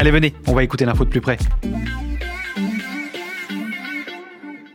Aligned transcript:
Allez, 0.00 0.12
venez, 0.12 0.32
on 0.46 0.54
va 0.54 0.62
écouter 0.62 0.84
l'info 0.84 1.04
de 1.04 1.10
plus 1.10 1.20
près. 1.20 1.38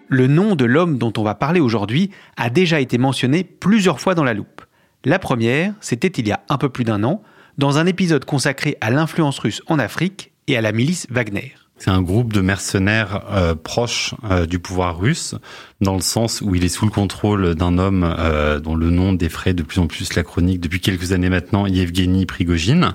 Le 0.10 0.28
nom 0.28 0.58
de 0.58 0.66
l'homme 0.66 0.98
dont 0.98 1.14
on 1.18 1.24
va 1.24 1.34
parler 1.34 1.62
aujourd'hui 1.62 2.12
a 2.36 2.50
déjà 2.50 2.82
été 2.82 2.98
mentionné 2.98 3.46
plusieurs 3.46 4.02
fois 4.02 4.16
dans 4.16 4.26
La 4.26 4.34
Loupe. 4.34 4.64
La 5.06 5.20
première, 5.20 5.74
c'était 5.80 6.10
il 6.10 6.28
y 6.28 6.34
a 6.34 6.42
un 6.50 6.58
peu 6.58 6.68
plus 6.68 6.84
d'un 6.84 7.06
an, 7.06 7.24
dans 7.58 7.78
un 7.78 7.86
épisode 7.86 8.26
consacré 8.26 8.78
à 8.82 8.92
l'influence 8.92 9.40
russe 9.40 9.62
en 9.68 9.80
Afrique 9.80 10.34
et 10.48 10.58
à 10.58 10.62
la 10.62 10.74
milice 10.74 11.08
Wagner. 11.10 11.54
C'est 11.78 11.90
un 11.90 12.02
groupe 12.02 12.34
de 12.34 12.42
mercenaires 12.42 13.24
euh, 13.32 13.56
proches 13.56 14.16
euh, 14.30 14.46
du 14.46 14.60
pouvoir 14.60 15.00
russe, 15.00 15.36
dans 15.80 15.96
le 15.96 16.02
sens 16.02 16.42
où 16.42 16.54
il 16.54 16.66
est 16.66 16.70
sous 16.70 16.86
le 16.86 16.92
contrôle 16.92 17.56
d'un 17.56 17.78
homme 17.78 18.04
euh, 18.04 18.60
dont 18.60 18.76
le 18.76 18.90
nom 18.90 19.14
défraie 19.14 19.54
de 19.54 19.64
plus 19.64 19.80
en 19.80 19.88
plus 19.88 20.16
la 20.16 20.24
chronique 20.24 20.60
depuis 20.60 20.82
quelques 20.82 21.14
années 21.14 21.30
maintenant, 21.30 21.66
Yevgeny 21.66 22.26
Prigogine. 22.26 22.94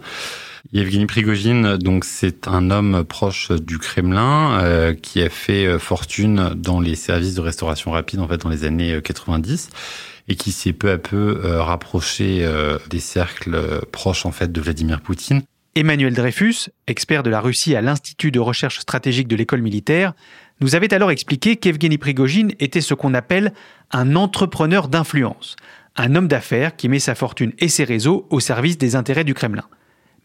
Yevgeny 0.73 1.07
Prigogine, 1.07 1.77
donc 1.79 2.05
c'est 2.05 2.47
un 2.47 2.71
homme 2.71 3.05
proche 3.05 3.51
du 3.53 3.79
Kremlin 3.79 4.95
qui 5.01 5.23
a 5.23 5.31
fait 5.31 5.79
fortune 5.79 6.51
dans 6.55 6.79
les 6.79 6.95
services 6.95 7.35
de 7.35 7.41
restauration 7.41 7.91
rapide 7.91 8.21
en 8.21 8.29
fait 8.29 8.37
dans 8.37 8.51
les 8.51 8.65
années 8.65 9.01
90 9.03 9.71
et 10.29 10.35
qui 10.35 10.53
s'est 10.53 10.75
peu 10.75 10.91
à 10.91 10.99
peu 10.99 11.41
rapproché 11.45 12.47
des 12.91 13.01
cercles 13.01 13.81
proches 13.93 14.27
en 14.27 14.31
fait 14.31 14.53
de 14.53 14.61
Vladimir 14.61 15.01
Poutine. 15.01 15.43
Emmanuel 15.75 16.13
Dreyfus, 16.13 16.71
expert 16.87 17.23
de 17.23 17.31
la 17.31 17.41
Russie 17.41 17.77
à 17.77 17.81
l'Institut 17.81 18.31
de 18.31 18.41
recherche 18.41 18.81
stratégique 18.81 19.29
de 19.29 19.37
l'école 19.37 19.63
militaire, 19.63 20.13
nous 20.61 20.75
avait 20.75 20.93
alors 20.93 21.13
expliqué 21.13 21.57
qu'Evgeny 21.57 21.99
Prigogine 21.99 22.53
était 22.59 22.81
ce 22.81 22.95
qu'on 22.95 23.15
appelle 23.15 23.53
un 23.93 24.17
entrepreneur 24.17 24.89
d'influence, 24.89 25.57
un 25.97 26.15
homme 26.15 26.29
d'affaires 26.29 26.77
qui 26.77 26.89
met 26.89 26.99
sa 26.99 27.15
fortune 27.15 27.53
et 27.59 27.69
ses 27.69 27.85
réseaux 27.85 28.27
au 28.31 28.41
service 28.41 28.77
des 28.77 28.97
intérêts 28.97 29.25
du 29.25 29.35
Kremlin. 29.35 29.65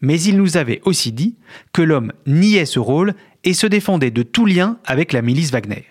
Mais 0.04 0.20
il 0.20 0.36
nous 0.36 0.58
avait 0.58 0.82
aussi 0.84 1.12
dit 1.12 1.34
que 1.72 1.80
l'homme 1.80 2.12
niait 2.26 2.66
ce 2.66 2.78
rôle 2.78 3.14
et 3.42 3.54
se 3.54 3.66
défendait 3.66 4.10
de 4.10 4.22
tout 4.22 4.44
lien 4.44 4.76
avec 4.84 5.14
la 5.14 5.22
milice 5.22 5.50
Wagner. 5.50 5.86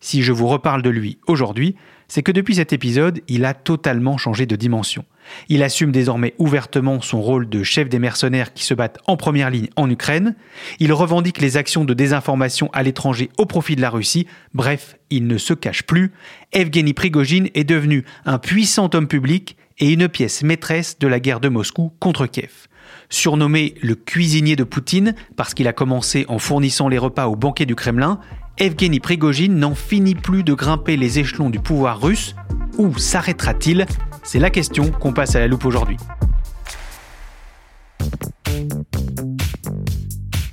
Si 0.00 0.22
je 0.22 0.32
vous 0.32 0.48
reparle 0.48 0.82
de 0.82 0.90
lui 0.90 1.16
aujourd'hui, 1.26 1.74
c'est 2.08 2.22
que 2.22 2.30
depuis 2.30 2.56
cet 2.56 2.74
épisode, 2.74 3.22
il 3.26 3.46
a 3.46 3.54
totalement 3.54 4.18
changé 4.18 4.44
de 4.44 4.54
dimension. 4.54 5.06
Il 5.48 5.62
assume 5.62 5.92
désormais 5.92 6.34
ouvertement 6.36 7.00
son 7.00 7.22
rôle 7.22 7.48
de 7.48 7.62
chef 7.62 7.88
des 7.88 7.98
mercenaires 7.98 8.52
qui 8.52 8.64
se 8.64 8.74
battent 8.74 8.98
en 9.06 9.16
première 9.16 9.48
ligne 9.48 9.70
en 9.76 9.88
Ukraine. 9.88 10.36
Il 10.78 10.92
revendique 10.92 11.40
les 11.40 11.56
actions 11.56 11.86
de 11.86 11.94
désinformation 11.94 12.68
à 12.74 12.82
l'étranger 12.82 13.30
au 13.38 13.46
profit 13.46 13.76
de 13.76 13.80
la 13.80 13.88
Russie. 13.88 14.26
Bref, 14.52 14.98
il 15.08 15.26
ne 15.26 15.38
se 15.38 15.54
cache 15.54 15.84
plus. 15.84 16.12
Evgeny 16.52 16.92
Prigogine 16.92 17.48
est 17.54 17.64
devenu 17.64 18.04
un 18.26 18.38
puissant 18.38 18.90
homme 18.92 19.08
public 19.08 19.56
et 19.78 19.90
une 19.90 20.08
pièce 20.08 20.42
maîtresse 20.42 20.98
de 20.98 21.08
la 21.08 21.18
guerre 21.18 21.40
de 21.40 21.48
Moscou 21.48 21.92
contre 21.98 22.26
Kiev. 22.26 22.67
Surnommé 23.10 23.74
le 23.80 23.94
cuisinier 23.94 24.54
de 24.54 24.64
Poutine 24.64 25.14
parce 25.36 25.54
qu'il 25.54 25.66
a 25.66 25.72
commencé 25.72 26.26
en 26.28 26.38
fournissant 26.38 26.88
les 26.88 26.98
repas 26.98 27.26
au 27.26 27.36
banquet 27.36 27.64
du 27.64 27.74
Kremlin, 27.74 28.20
Evgeny 28.58 29.00
Prigogine 29.00 29.54
n'en 29.54 29.74
finit 29.74 30.14
plus 30.14 30.42
de 30.42 30.52
grimper 30.52 30.96
les 30.96 31.18
échelons 31.18 31.48
du 31.48 31.58
pouvoir 31.58 32.02
russe. 32.02 32.34
Où 32.76 32.96
s'arrêtera-t-il? 32.98 33.86
C'est 34.22 34.38
la 34.38 34.50
question 34.50 34.90
qu'on 34.90 35.12
passe 35.12 35.36
à 35.36 35.40
la 35.40 35.46
loupe 35.46 35.64
aujourd'hui. 35.64 35.96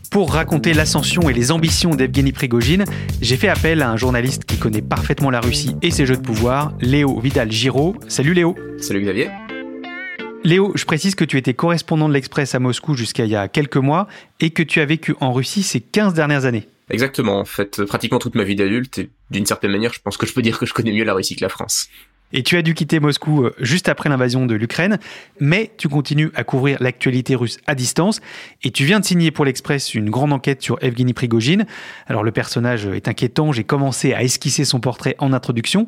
Pour 0.09 0.31
raconter 0.31 0.73
l'ascension 0.73 1.29
et 1.29 1.33
les 1.33 1.51
ambitions 1.51 1.93
d'Evgeny 1.93 2.31
Prigogine, 2.31 2.85
j'ai 3.21 3.35
fait 3.35 3.49
appel 3.49 3.81
à 3.81 3.89
un 3.89 3.97
journaliste 3.97 4.45
qui 4.45 4.57
connaît 4.57 4.81
parfaitement 4.81 5.29
la 5.29 5.41
Russie 5.41 5.75
et 5.81 5.91
ses 5.91 6.05
jeux 6.05 6.15
de 6.15 6.21
pouvoir, 6.21 6.71
Léo 6.79 7.19
Vidal-Giraud. 7.19 7.97
Salut 8.07 8.33
Léo. 8.33 8.55
Salut 8.79 9.01
Xavier. 9.01 9.29
Léo, 10.45 10.73
je 10.75 10.85
précise 10.85 11.15
que 11.15 11.25
tu 11.25 11.37
étais 11.37 11.55
correspondant 11.55 12.07
de 12.07 12.13
l'Express 12.13 12.53
à 12.53 12.59
Moscou 12.59 12.93
jusqu'à 12.93 13.25
il 13.25 13.31
y 13.31 13.35
a 13.35 13.47
quelques 13.47 13.77
mois 13.77 14.07
et 14.39 14.51
que 14.51 14.61
tu 14.61 14.79
as 14.79 14.85
vécu 14.85 15.15
en 15.19 15.33
Russie 15.33 15.63
ces 15.63 15.81
15 15.81 16.13
dernières 16.13 16.45
années. 16.45 16.67
Exactement, 16.91 17.39
en 17.39 17.45
fait, 17.45 17.83
pratiquement 17.85 18.19
toute 18.19 18.35
ma 18.35 18.43
vie 18.43 18.55
d'adulte, 18.55 18.99
et 18.99 19.09
d'une 19.31 19.47
certaine 19.47 19.71
manière, 19.71 19.91
je 19.91 19.99
pense 20.01 20.17
que 20.17 20.27
je 20.27 20.33
peux 20.33 20.43
dire 20.43 20.59
que 20.59 20.67
je 20.67 20.73
connais 20.75 20.91
mieux 20.91 21.03
la 21.03 21.15
Russie 21.15 21.35
que 21.35 21.43
la 21.43 21.49
France. 21.49 21.89
Et 22.31 22.43
tu 22.43 22.57
as 22.57 22.61
dû 22.61 22.75
quitter 22.75 22.99
Moscou 22.99 23.43
euh, 23.43 23.55
juste 23.59 23.89
après 23.89 24.07
l'invasion 24.07 24.45
de 24.45 24.53
l'Ukraine, 24.53 24.99
mais 25.39 25.71
tu 25.79 25.89
continues 25.89 26.29
à 26.35 26.43
couvrir 26.43 26.77
l'actualité 26.79 27.33
russe 27.33 27.57
à 27.65 27.73
distance. 27.73 28.21
Et 28.61 28.69
tu 28.69 28.85
viens 28.85 28.99
de 28.99 29.05
signer 29.05 29.31
pour 29.31 29.45
l'Express 29.45 29.95
une 29.95 30.11
grande 30.11 30.31
enquête 30.31 30.61
sur 30.61 30.77
Evgeny 30.83 31.13
Prigogine. 31.13 31.65
Alors 32.05 32.23
le 32.23 32.31
personnage 32.31 32.85
est 32.85 33.07
inquiétant, 33.07 33.51
j'ai 33.51 33.63
commencé 33.63 34.13
à 34.13 34.21
esquisser 34.21 34.63
son 34.63 34.79
portrait 34.79 35.15
en 35.17 35.33
introduction. 35.33 35.87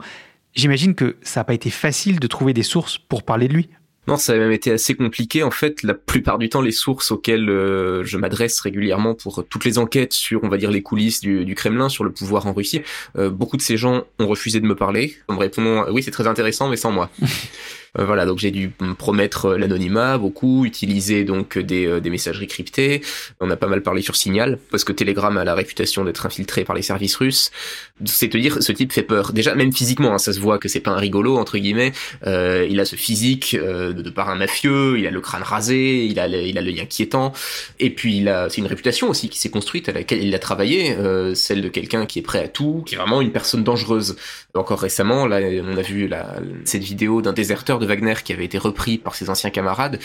J'imagine 0.56 0.96
que 0.96 1.18
ça 1.22 1.42
n'a 1.42 1.44
pas 1.44 1.54
été 1.54 1.70
facile 1.70 2.20
de 2.20 2.26
trouver 2.26 2.54
des 2.54 2.64
sources 2.64 2.98
pour 2.98 3.22
parler 3.22 3.48
de 3.48 3.54
lui. 3.54 3.70
Non, 4.08 4.16
ça 4.16 4.34
a 4.34 4.38
même 4.38 4.52
été 4.52 4.72
assez 4.72 4.96
compliqué. 4.96 5.44
En 5.44 5.52
fait, 5.52 5.84
la 5.84 5.94
plupart 5.94 6.38
du 6.38 6.48
temps, 6.50 6.62
les 6.62 6.72
sources 6.72 7.12
auxquelles 7.12 7.50
euh, 7.50 8.04
je 8.06 8.18
m'adresse 8.18 8.60
régulièrement 8.62 9.16
pour 9.16 9.46
toutes 9.48 9.66
les 9.66 9.78
enquêtes 9.78 10.14
sur, 10.14 10.44
on 10.44 10.50
va 10.50 10.58
dire, 10.58 10.72
les 10.72 10.82
coulisses 10.82 11.20
du, 11.20 11.56
Kremlin, 11.56 11.90
sur 11.90 12.04
le 12.04 12.12
pouvoir 12.12 12.48
en 12.48 12.54
Russie, 12.54 12.82
euh, 13.18 13.30
beaucoup 13.30 13.58
de 13.58 13.62
ces 13.62 13.76
gens 13.76 14.06
ont 14.20 14.28
refusé 14.28 14.60
de 14.60 14.66
me 14.66 14.76
parler 14.76 15.16
en 15.28 15.34
me 15.34 15.40
répondant 15.40 15.86
oui, 15.92 16.04
c'est 16.04 16.12
très 16.12 16.28
intéressant, 16.28 16.70
mais 16.70 16.78
sans 16.78 16.92
moi. 16.92 17.10
Euh, 17.98 18.06
voilà, 18.06 18.26
donc 18.26 18.40
j'ai 18.40 18.52
dû 18.52 18.72
me 18.82 18.94
promettre 18.94 19.46
euh, 19.46 19.58
l'anonymat 19.58 20.18
beaucoup, 20.18 20.66
utiliser 20.66 21.24
donc 21.24 21.58
des, 21.58 21.86
euh, 21.86 22.00
des 22.00 22.10
messageries 22.10 22.48
cryptées. 22.48 23.02
On 23.40 23.50
a 23.50 23.56
pas 23.56 23.68
mal 23.68 23.82
parlé 23.82 24.02
sur 24.02 24.16
Signal 24.16 24.58
parce 24.72 24.84
que 24.84 24.92
Telegram 24.92 25.36
a 25.38 25.44
la 25.44 25.56
réputation 25.56 26.04
d'être 26.04 26.26
infiltré 26.26 26.64
par 26.64 26.76
les 26.76 26.82
services 26.82 27.16
russes. 27.16 27.52
C'est 28.06 28.30
te 28.30 28.38
dire, 28.38 28.62
ce 28.62 28.72
type 28.72 28.94
fait 28.94 29.04
peur. 29.04 29.34
Déjà, 29.34 29.56
même 29.56 29.74
physiquement, 29.74 30.14
hein, 30.14 30.18
ça 30.18 30.34
se 30.34 30.40
voit 30.40 30.60
que 30.60 30.68
c'est 30.68 30.80
pas 30.80 30.92
un 30.92 30.98
rigolo 30.98 31.38
entre 31.38 31.58
guillemets. 31.58 31.94
Euh, 32.26 32.68
il 32.70 32.80
a 32.80 32.86
ce 32.86 32.96
physique 32.96 33.56
de, 33.56 33.92
de, 33.92 34.10
par 34.10 34.30
un 34.30 34.36
mafieux, 34.36 34.98
il 35.00 35.08
a 35.08 35.12
le 35.12 35.22
crâne 35.22 35.44
rasé, 35.44 36.06
il 36.06 36.20
a, 36.20 36.28
le, 36.28 36.42
il 36.42 36.58
a 36.58 36.62
l'œil 36.62 36.82
inquiétant. 36.82 37.34
Et 37.80 37.90
puis 37.90 38.18
il 38.18 38.30
a, 38.30 38.50
c'est 38.50 38.60
une 38.60 38.68
réputation 38.68 39.10
aussi 39.10 39.30
qui 39.30 39.40
s'est 39.40 39.50
construite 39.50 39.90
à 39.90 39.92
laquelle 39.92 40.24
il 40.24 40.34
a 40.36 40.40
travaillé, 40.40 40.96
euh, 40.96 41.36
celle 41.36 41.62
de 41.62 41.70
quelqu'un 41.70 42.06
qui 42.06 42.20
est 42.20 42.24
prêt 42.24 42.44
à 42.44 42.48
tout, 42.48 42.84
qui 42.86 42.96
est 42.96 42.98
vraiment 42.98 43.22
une 43.22 43.32
personne 43.32 43.64
dangereuse. 43.64 44.16
Encore 44.58 44.80
récemment, 44.80 45.26
là, 45.28 45.40
on 45.64 45.78
a 45.78 45.82
vu 45.82 46.10
cette 46.66 46.84
vidéo 46.84 47.22
d'un 47.22 47.34
déserteur 47.34 47.80
de 47.80 47.86
Wagner 47.86 48.16
qui 48.24 48.34
avait 48.34 48.46
été 48.46 48.58
repris 48.58 48.98
par 48.98 49.16
ses 49.16 49.30
anciens 49.30 49.50
camarades 49.50 50.00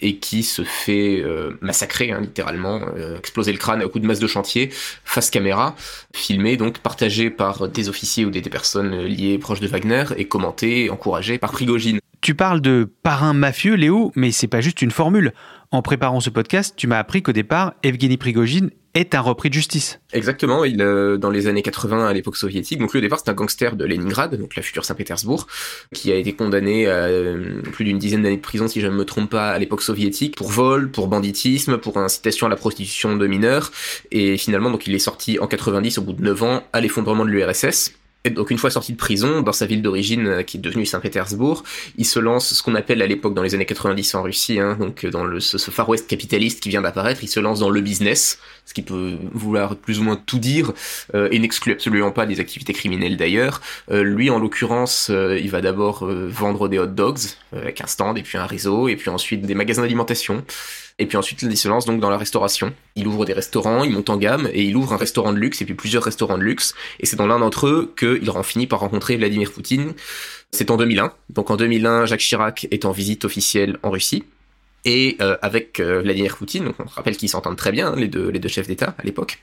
et 0.00 0.16
qui 0.16 0.42
se 0.42 0.62
fait 0.62 1.20
euh, 1.22 1.58
massacrer, 1.60 2.12
hein, 2.12 2.20
littéralement, 2.20 2.80
euh, 2.96 3.18
exploser 3.18 3.52
le 3.52 3.58
crâne 3.58 3.82
à 3.82 3.88
coup 3.88 3.98
de 3.98 4.06
masse 4.06 4.20
de 4.20 4.26
chantier, 4.26 4.70
face 5.04 5.30
caméra, 5.30 5.74
filmé, 6.14 6.56
donc 6.56 6.78
partagé 6.78 7.30
par 7.30 7.68
des 7.68 7.88
officiers 7.88 8.24
ou 8.24 8.30
des, 8.30 8.40
des 8.40 8.50
personnes 8.50 9.02
liées 9.02 9.38
proches 9.38 9.60
de 9.60 9.68
Wagner 9.68 10.04
et 10.16 10.26
commenté, 10.26 10.90
encouragé 10.90 11.38
par 11.38 11.52
Prigogine. 11.52 12.00
tu 12.20 12.34
parles 12.34 12.60
de 12.60 12.90
parrain 13.02 13.32
mafieux, 13.32 13.74
Léo, 13.74 14.12
mais 14.16 14.32
c'est 14.32 14.48
pas 14.48 14.60
juste 14.60 14.82
une 14.82 14.90
formule. 14.90 15.32
En 15.70 15.82
préparant 15.82 16.20
ce 16.20 16.30
podcast, 16.30 16.74
tu 16.76 16.86
m'as 16.86 16.98
appris 16.98 17.22
qu'au 17.22 17.32
départ, 17.32 17.74
Evgeny 17.82 18.16
Prigogine 18.16 18.70
est 18.98 19.14
un 19.14 19.20
repris 19.20 19.48
de 19.48 19.54
justice. 19.54 20.00
Exactement, 20.12 20.64
il 20.64 20.80
euh, 20.82 21.16
dans 21.16 21.30
les 21.30 21.46
années 21.46 21.62
80 21.62 22.06
à 22.06 22.12
l'époque 22.12 22.36
soviétique. 22.36 22.78
Donc 22.78 22.92
lui 22.92 22.98
au 22.98 23.02
départ 23.02 23.20
c'est 23.24 23.30
un 23.30 23.34
gangster 23.34 23.76
de 23.76 23.84
Leningrad, 23.84 24.34
donc 24.36 24.56
la 24.56 24.62
future 24.62 24.84
Saint-Pétersbourg, 24.84 25.46
qui 25.94 26.12
a 26.12 26.16
été 26.16 26.32
condamné 26.34 26.86
à 26.86 27.04
euh, 27.04 27.62
plus 27.62 27.84
d'une 27.84 27.98
dizaine 27.98 28.22
d'années 28.22 28.36
de 28.36 28.42
prison 28.42 28.68
si 28.68 28.80
je 28.80 28.86
ne 28.86 28.94
me 28.94 29.04
trompe 29.04 29.30
pas 29.30 29.50
à 29.50 29.58
l'époque 29.58 29.82
soviétique 29.82 30.36
pour 30.36 30.50
vol, 30.50 30.90
pour 30.90 31.08
banditisme, 31.08 31.78
pour 31.78 31.96
incitation 31.98 32.46
à 32.46 32.50
la 32.50 32.56
prostitution 32.56 33.16
de 33.16 33.26
mineurs 33.26 33.70
et 34.10 34.36
finalement 34.36 34.70
donc 34.70 34.86
il 34.86 34.94
est 34.94 34.98
sorti 34.98 35.38
en 35.38 35.46
90 35.46 35.98
au 35.98 36.02
bout 36.02 36.12
de 36.12 36.22
9 36.22 36.42
ans 36.42 36.62
à 36.72 36.80
l'effondrement 36.80 37.24
de 37.24 37.30
l'URSS 37.30 37.92
donc 38.30 38.50
une 38.50 38.58
fois 38.58 38.70
sorti 38.70 38.92
de 38.92 38.96
prison, 38.96 39.42
dans 39.42 39.52
sa 39.52 39.66
ville 39.66 39.82
d'origine 39.82 40.26
euh, 40.26 40.42
qui 40.42 40.56
est 40.58 40.60
devenue 40.60 40.84
Saint-Pétersbourg, 40.84 41.62
il 41.96 42.04
se 42.04 42.18
lance 42.18 42.52
ce 42.52 42.62
qu'on 42.62 42.74
appelle 42.74 43.00
à 43.00 43.06
l'époque 43.06 43.34
dans 43.34 43.42
les 43.42 43.54
années 43.54 43.66
90 43.66 44.14
en 44.16 44.22
Russie, 44.22 44.58
hein, 44.58 44.76
donc 44.78 45.04
euh, 45.04 45.10
dans 45.10 45.24
le, 45.24 45.40
ce, 45.40 45.56
Far 45.70 45.88
West 45.88 46.08
capitaliste 46.08 46.60
qui 46.60 46.68
vient 46.68 46.82
d'apparaître, 46.82 47.22
il 47.22 47.28
se 47.28 47.40
lance 47.40 47.60
dans 47.60 47.70
le 47.70 47.80
business, 47.80 48.38
ce 48.66 48.74
qui 48.74 48.82
peut 48.82 49.16
vouloir 49.32 49.76
plus 49.76 50.00
ou 50.00 50.02
moins 50.02 50.16
tout 50.16 50.38
dire, 50.38 50.72
euh, 51.14 51.28
et 51.30 51.38
n'exclut 51.38 51.72
absolument 51.72 52.10
pas 52.10 52.26
des 52.26 52.40
activités 52.40 52.72
criminelles 52.72 53.16
d'ailleurs. 53.16 53.60
lui 53.90 54.30
en 54.30 54.38
l'occurrence, 54.38 55.10
il 55.10 55.50
va 55.50 55.60
d'abord 55.60 56.04
vendre 56.04 56.68
des 56.68 56.78
hot 56.78 56.86
dogs 56.86 57.18
avec 57.52 57.80
un 57.80 57.86
stand 57.86 58.18
et 58.18 58.22
puis 58.22 58.38
un 58.38 58.46
réseau, 58.46 58.88
et 58.88 58.96
puis 58.96 59.10
ensuite 59.10 59.42
des 59.42 59.54
magasins 59.54 59.82
d'alimentation. 59.82 60.44
Et 60.98 61.06
puis 61.06 61.16
ensuite, 61.16 61.42
il 61.42 61.56
se 61.56 61.68
lance 61.68 61.84
donc 61.84 62.00
dans 62.00 62.10
la 62.10 62.16
restauration. 62.16 62.74
Il 62.96 63.06
ouvre 63.06 63.24
des 63.24 63.32
restaurants, 63.32 63.84
il 63.84 63.92
monte 63.92 64.10
en 64.10 64.16
gamme 64.16 64.48
et 64.52 64.64
il 64.64 64.76
ouvre 64.76 64.92
un 64.92 64.96
restaurant 64.96 65.32
de 65.32 65.38
luxe 65.38 65.62
et 65.62 65.64
puis 65.64 65.74
plusieurs 65.74 66.02
restaurants 66.02 66.38
de 66.38 66.42
luxe. 66.42 66.74
Et 66.98 67.06
c'est 67.06 67.16
dans 67.16 67.26
l'un 67.26 67.38
d'entre 67.38 67.68
eux 67.68 67.94
qu'il 67.96 68.28
en 68.30 68.42
finit 68.42 68.66
par 68.66 68.80
rencontrer 68.80 69.16
Vladimir 69.16 69.52
Poutine. 69.52 69.94
C'est 70.50 70.70
en 70.70 70.76
2001. 70.76 71.12
Donc 71.30 71.50
en 71.50 71.56
2001, 71.56 72.06
Jacques 72.06 72.20
Chirac 72.20 72.66
est 72.70 72.84
en 72.84 72.90
visite 72.90 73.24
officielle 73.24 73.78
en 73.82 73.90
Russie. 73.90 74.24
Et 74.84 75.16
euh, 75.20 75.36
avec 75.42 75.80
euh, 75.80 76.02
Vladimir 76.02 76.36
Poutine, 76.36 76.64
donc 76.64 76.76
on 76.78 76.84
rappelle 76.84 77.16
qu'ils 77.16 77.28
s'entendent 77.28 77.56
très 77.56 77.72
bien, 77.72 77.88
hein, 77.88 77.96
les 77.96 78.08
deux, 78.08 78.30
les 78.30 78.38
deux 78.38 78.48
chefs 78.48 78.68
d'État 78.68 78.94
à 78.96 79.02
l'époque, 79.02 79.40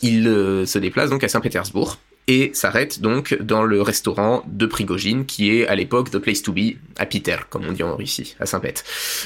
il 0.00 0.26
euh, 0.26 0.64
se 0.64 0.78
déplace 0.78 1.10
donc 1.10 1.22
à 1.22 1.28
Saint-Pétersbourg 1.28 1.98
et 2.28 2.52
s'arrête 2.54 3.00
donc 3.00 3.36
dans 3.40 3.64
le 3.64 3.82
restaurant 3.82 4.44
de 4.46 4.66
Prigogine 4.66 5.26
qui 5.26 5.50
est 5.50 5.66
à 5.66 5.74
l'époque 5.74 6.10
The 6.10 6.18
Place 6.18 6.42
to 6.42 6.52
Be 6.52 6.76
à 6.96 7.06
Peter, 7.06 7.36
comme 7.50 7.64
on 7.66 7.72
dit 7.72 7.82
en 7.82 7.96
Russie, 7.96 8.36
à 8.38 8.46
Saint-Pét. 8.46 8.84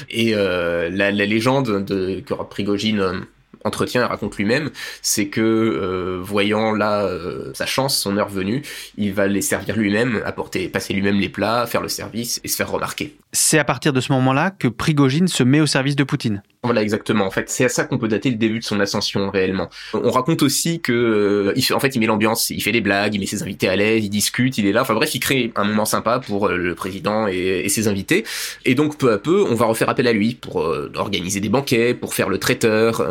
Et 0.09 0.33
la, 0.33 0.89
la, 0.89 1.25
légende 1.25 1.85
de, 1.85 2.21
que 2.21 2.33
Prigogine 2.49 3.25
entretient 3.63 4.01
et 4.01 4.05
raconte 4.05 4.37
lui-même, 4.37 4.69
c'est 5.01 5.27
que 5.27 5.41
euh, 5.41 6.19
voyant 6.21 6.73
là 6.73 7.03
euh, 7.03 7.51
sa 7.53 7.65
chance, 7.65 7.97
son 7.97 8.17
heure 8.17 8.29
venue, 8.29 8.61
il 8.97 9.13
va 9.13 9.27
les 9.27 9.41
servir 9.41 9.75
lui-même, 9.75 10.21
apporter, 10.25 10.67
passer 10.67 10.93
lui-même 10.93 11.19
les 11.19 11.29
plats, 11.29 11.65
faire 11.67 11.81
le 11.81 11.89
service 11.89 12.41
et 12.43 12.47
se 12.47 12.55
faire 12.55 12.71
remarquer. 12.71 13.15
C'est 13.31 13.59
à 13.59 13.63
partir 13.63 13.93
de 13.93 14.01
ce 14.01 14.11
moment-là 14.13 14.51
que 14.51 14.67
Prigogine 14.67 15.27
se 15.27 15.43
met 15.43 15.61
au 15.61 15.65
service 15.65 15.95
de 15.95 16.03
Poutine. 16.03 16.43
Voilà 16.65 16.81
exactement. 16.81 17.25
En 17.25 17.31
fait, 17.31 17.49
c'est 17.49 17.65
à 17.65 17.69
ça 17.69 17.83
qu'on 17.83 17.97
peut 17.97 18.07
dater 18.07 18.29
le 18.29 18.37
début 18.37 18.59
de 18.59 18.63
son 18.63 18.79
ascension 18.79 19.29
réellement. 19.29 19.69
On 19.93 20.11
raconte 20.11 20.43
aussi 20.43 20.79
que, 20.79 20.93
euh, 20.93 21.75
en 21.75 21.79
fait, 21.81 21.93
il 21.93 21.99
met 21.99 22.05
l'ambiance, 22.05 22.51
il 22.51 22.63
fait 22.63 22.71
des 22.71 22.79
blagues, 22.79 23.15
il 23.15 23.19
met 23.19 23.25
ses 23.25 23.43
invités 23.43 23.67
à 23.67 23.75
l'aise, 23.75 24.05
il 24.05 24.09
discute, 24.09 24.57
il 24.57 24.65
est 24.65 24.71
là. 24.71 24.83
Enfin 24.83 24.93
bref, 24.93 25.13
il 25.13 25.19
crée 25.19 25.51
un 25.57 25.65
moment 25.65 25.83
sympa 25.83 26.19
pour 26.19 26.47
euh, 26.47 26.55
le 26.55 26.73
président 26.73 27.27
et, 27.27 27.67
ses 27.67 27.89
invités. 27.89 28.23
Et 28.63 28.75
donc 28.75 28.97
peu 28.97 29.11
à 29.11 29.17
peu, 29.17 29.43
on 29.43 29.55
va 29.55 29.65
refaire 29.65 29.89
appel 29.89 30.07
à 30.07 30.13
lui 30.13 30.35
pour 30.35 30.61
euh, 30.61 30.89
organiser 30.95 31.41
des 31.41 31.49
banquets, 31.49 31.93
pour 31.93 32.13
faire 32.13 32.29
le 32.29 32.37
traiteur, 32.37 33.05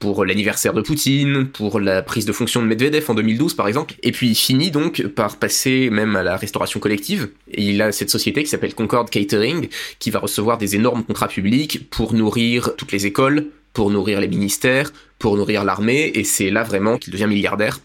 pour 0.00 0.24
l'anniversaire 0.24 0.72
de 0.72 0.80
Poutine, 0.80 1.46
pour 1.46 1.78
la 1.78 2.02
prise 2.02 2.26
de 2.26 2.32
fonction 2.32 2.62
de 2.62 2.66
Medvedev 2.66 3.08
en 3.08 3.14
2012 3.14 3.54
par 3.54 3.68
exemple. 3.68 3.94
Et 4.02 4.10
puis 4.10 4.30
il 4.30 4.34
finit 4.34 4.72
donc 4.72 5.06
par 5.06 5.36
passer 5.36 5.88
même 5.90 6.16
à 6.16 6.24
la 6.24 6.36
restauration 6.36 6.80
collective. 6.80 7.28
Et 7.52 7.62
il 7.62 7.80
a 7.80 7.92
cette 7.92 8.10
société 8.10 8.42
qui 8.42 8.48
s'appelle 8.48 8.74
Concord 8.74 9.08
Catering, 9.08 9.68
qui 10.00 10.10
va 10.10 10.18
recevoir 10.18 10.58
des 10.58 10.74
énormes 10.74 11.04
contrats 11.04 11.28
publics 11.28 11.88
pour 11.90 12.12
nourrir 12.14 12.55
toutes 12.76 12.92
les 12.92 13.06
écoles, 13.06 13.46
pour 13.72 13.90
nourrir 13.90 14.20
les 14.20 14.28
ministères, 14.28 14.92
pour 15.18 15.36
nourrir 15.36 15.64
l'armée, 15.64 16.10
et 16.14 16.24
c'est 16.24 16.50
là 16.50 16.62
vraiment 16.62 16.98
qu'il 16.98 17.12
devient 17.12 17.26
milliardaire 17.26 17.78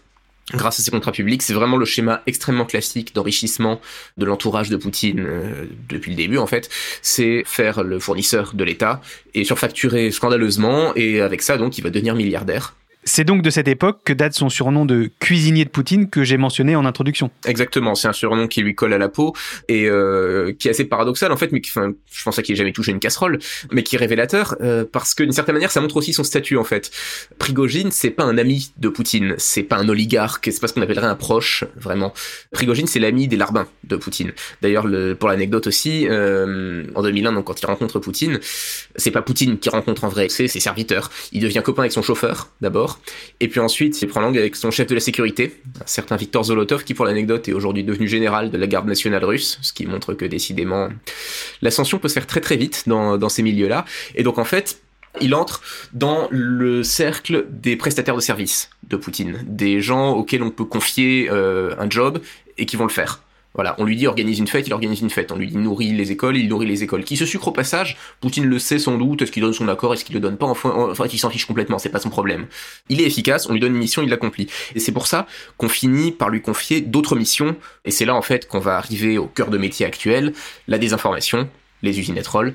grâce 0.54 0.80
à 0.80 0.82
ces 0.82 0.90
contrats 0.90 1.12
publics. 1.12 1.42
C'est 1.42 1.54
vraiment 1.54 1.76
le 1.76 1.84
schéma 1.84 2.22
extrêmement 2.26 2.64
classique 2.64 3.14
d'enrichissement 3.14 3.80
de 4.16 4.24
l'entourage 4.24 4.70
de 4.70 4.76
Poutine 4.76 5.20
euh, 5.20 5.66
depuis 5.88 6.10
le 6.10 6.16
début 6.16 6.38
en 6.38 6.46
fait. 6.46 6.68
C'est 7.00 7.42
faire 7.46 7.82
le 7.82 7.98
fournisseur 7.98 8.52
de 8.54 8.64
l'État 8.64 9.00
et 9.34 9.44
surfacturer 9.44 10.10
scandaleusement 10.10 10.92
et 10.96 11.20
avec 11.20 11.42
ça 11.42 11.58
donc 11.58 11.78
il 11.78 11.84
va 11.84 11.90
devenir 11.90 12.14
milliardaire. 12.14 12.74
C'est 13.04 13.24
donc 13.24 13.42
de 13.42 13.50
cette 13.50 13.66
époque 13.66 14.00
que 14.04 14.12
date 14.12 14.34
son 14.34 14.48
surnom 14.48 14.84
de 14.84 15.10
cuisinier 15.18 15.64
de 15.64 15.70
Poutine 15.70 16.08
que 16.08 16.22
j'ai 16.22 16.36
mentionné 16.36 16.76
en 16.76 16.84
introduction. 16.84 17.30
Exactement, 17.46 17.96
c'est 17.96 18.06
un 18.06 18.12
surnom 18.12 18.46
qui 18.46 18.62
lui 18.62 18.76
colle 18.76 18.92
à 18.92 18.98
la 18.98 19.08
peau 19.08 19.34
et 19.68 19.88
euh, 19.88 20.52
qui 20.56 20.68
est 20.68 20.70
assez 20.70 20.84
paradoxal 20.84 21.32
en 21.32 21.36
fait, 21.36 21.50
mais 21.50 21.60
qui, 21.60 21.70
enfin, 21.74 21.92
je 22.12 22.22
pense 22.22 22.40
qu'il 22.40 22.52
ait 22.52 22.56
jamais 22.56 22.72
touché 22.72 22.92
une 22.92 23.00
casserole, 23.00 23.40
mais 23.72 23.82
qui 23.82 23.96
est 23.96 23.98
révélateur 23.98 24.54
euh, 24.60 24.84
parce 24.90 25.14
que 25.14 25.24
d'une 25.24 25.32
certaine 25.32 25.54
manière, 25.54 25.72
ça 25.72 25.80
montre 25.80 25.96
aussi 25.96 26.12
son 26.12 26.22
statut 26.22 26.56
en 26.56 26.64
fait. 26.64 26.92
Prigogine, 27.38 27.90
c'est 27.90 28.10
pas 28.10 28.22
un 28.22 28.38
ami 28.38 28.72
de 28.78 28.88
Poutine, 28.88 29.34
c'est 29.36 29.64
pas 29.64 29.78
un 29.78 29.88
oligarque, 29.88 30.48
c'est 30.52 30.60
pas 30.60 30.68
ce 30.68 30.74
qu'on 30.74 30.82
appellerait 30.82 31.06
un 31.06 31.16
proche 31.16 31.64
vraiment. 31.74 32.14
Prigogine, 32.52 32.86
c'est 32.86 33.00
l'ami 33.00 33.26
des 33.26 33.36
larbins 33.36 33.66
de 33.82 33.96
Poutine. 33.96 34.32
D'ailleurs, 34.60 34.86
pour 35.18 35.28
l'anecdote 35.28 35.66
aussi, 35.66 36.06
euh, 36.08 36.84
en 36.94 37.02
2001, 37.02 37.32
donc 37.32 37.46
quand 37.46 37.60
il 37.60 37.66
rencontre 37.66 37.98
Poutine, 37.98 38.38
c'est 38.94 39.10
pas 39.10 39.22
Poutine 39.22 39.58
qui 39.58 39.70
rencontre 39.70 40.04
en 40.04 40.08
vrai, 40.08 40.28
c'est 40.28 40.46
ses 40.46 40.60
serviteurs. 40.60 41.10
Il 41.32 41.40
devient 41.40 41.62
copain 41.64 41.82
avec 41.82 41.92
son 41.92 42.02
chauffeur 42.02 42.50
d'abord 42.60 42.91
et 43.40 43.48
puis 43.48 43.60
ensuite, 43.60 44.00
il 44.02 44.08
prend 44.08 44.20
langue 44.20 44.38
avec 44.38 44.56
son 44.56 44.70
chef 44.70 44.86
de 44.86 44.94
la 44.94 45.00
sécurité, 45.00 45.56
un 45.80 45.86
certain 45.86 46.16
Viktor 46.16 46.44
Zolotov, 46.44 46.84
qui 46.84 46.94
pour 46.94 47.04
l'anecdote 47.04 47.48
est 47.48 47.52
aujourd'hui 47.52 47.84
devenu 47.84 48.08
général 48.08 48.50
de 48.50 48.58
la 48.58 48.66
garde 48.66 48.86
nationale 48.86 49.24
russe, 49.24 49.58
ce 49.62 49.72
qui 49.72 49.86
montre 49.86 50.14
que 50.14 50.24
décidément, 50.24 50.88
l'ascension 51.60 51.98
peut 51.98 52.08
se 52.08 52.14
faire 52.14 52.26
très 52.26 52.40
très 52.40 52.56
vite 52.56 52.84
dans, 52.86 53.18
dans 53.18 53.28
ces 53.28 53.42
milieux-là. 53.42 53.84
Et 54.14 54.22
donc 54.22 54.38
en 54.38 54.44
fait, 54.44 54.80
il 55.20 55.34
entre 55.34 55.62
dans 55.92 56.28
le 56.30 56.82
cercle 56.82 57.46
des 57.50 57.76
prestataires 57.76 58.16
de 58.16 58.20
services 58.20 58.70
de 58.88 58.96
Poutine, 58.96 59.44
des 59.46 59.80
gens 59.80 60.12
auxquels 60.12 60.42
on 60.42 60.50
peut 60.50 60.64
confier 60.64 61.28
euh, 61.30 61.74
un 61.78 61.88
job 61.88 62.20
et 62.58 62.66
qui 62.66 62.76
vont 62.76 62.86
le 62.86 62.90
faire. 62.90 63.22
Voilà, 63.54 63.74
on 63.78 63.84
lui 63.84 63.96
dit 63.96 64.06
organise 64.06 64.38
une 64.38 64.46
fête, 64.46 64.66
il 64.66 64.72
organise 64.72 65.00
une 65.00 65.10
fête. 65.10 65.30
On 65.30 65.36
lui 65.36 65.46
dit 65.46 65.56
nourrit 65.56 65.92
les 65.92 66.10
écoles, 66.10 66.36
il 66.36 66.48
nourrit 66.48 66.66
les 66.66 66.82
écoles. 66.82 67.04
Qui 67.04 67.16
se 67.16 67.26
sucre 67.26 67.48
au 67.48 67.52
passage, 67.52 67.96
Poutine 68.20 68.46
le 68.46 68.58
sait 68.58 68.78
sans 68.78 68.96
doute, 68.96 69.22
est-ce 69.22 69.32
qu'il 69.32 69.42
donne 69.42 69.52
son 69.52 69.68
accord, 69.68 69.92
est-ce 69.92 70.04
qu'il 70.04 70.14
le 70.14 70.20
donne 70.20 70.38
pas, 70.38 70.46
enfin, 70.46 70.70
enfin 70.70 71.06
il 71.12 71.18
s'en 71.18 71.30
fiche 71.30 71.44
complètement, 71.44 71.78
c'est 71.78 71.90
pas 71.90 72.00
son 72.00 72.10
problème. 72.10 72.46
Il 72.88 73.00
est 73.00 73.04
efficace, 73.04 73.48
on 73.48 73.52
lui 73.52 73.60
donne 73.60 73.72
une 73.72 73.78
mission, 73.78 74.02
il 74.02 74.08
l'accomplit. 74.08 74.48
Et 74.74 74.80
c'est 74.80 74.92
pour 74.92 75.06
ça 75.06 75.26
qu'on 75.58 75.68
finit 75.68 76.12
par 76.12 76.30
lui 76.30 76.40
confier 76.40 76.80
d'autres 76.80 77.16
missions, 77.16 77.56
et 77.84 77.90
c'est 77.90 78.04
là 78.04 78.14
en 78.14 78.22
fait 78.22 78.48
qu'on 78.48 78.60
va 78.60 78.76
arriver 78.76 79.18
au 79.18 79.26
cœur 79.26 79.50
de 79.50 79.58
métier 79.58 79.84
actuel, 79.84 80.32
la 80.66 80.78
désinformation, 80.78 81.48
les 81.82 81.98
usines 81.98 82.18
à 82.18 82.22
troll, 82.22 82.54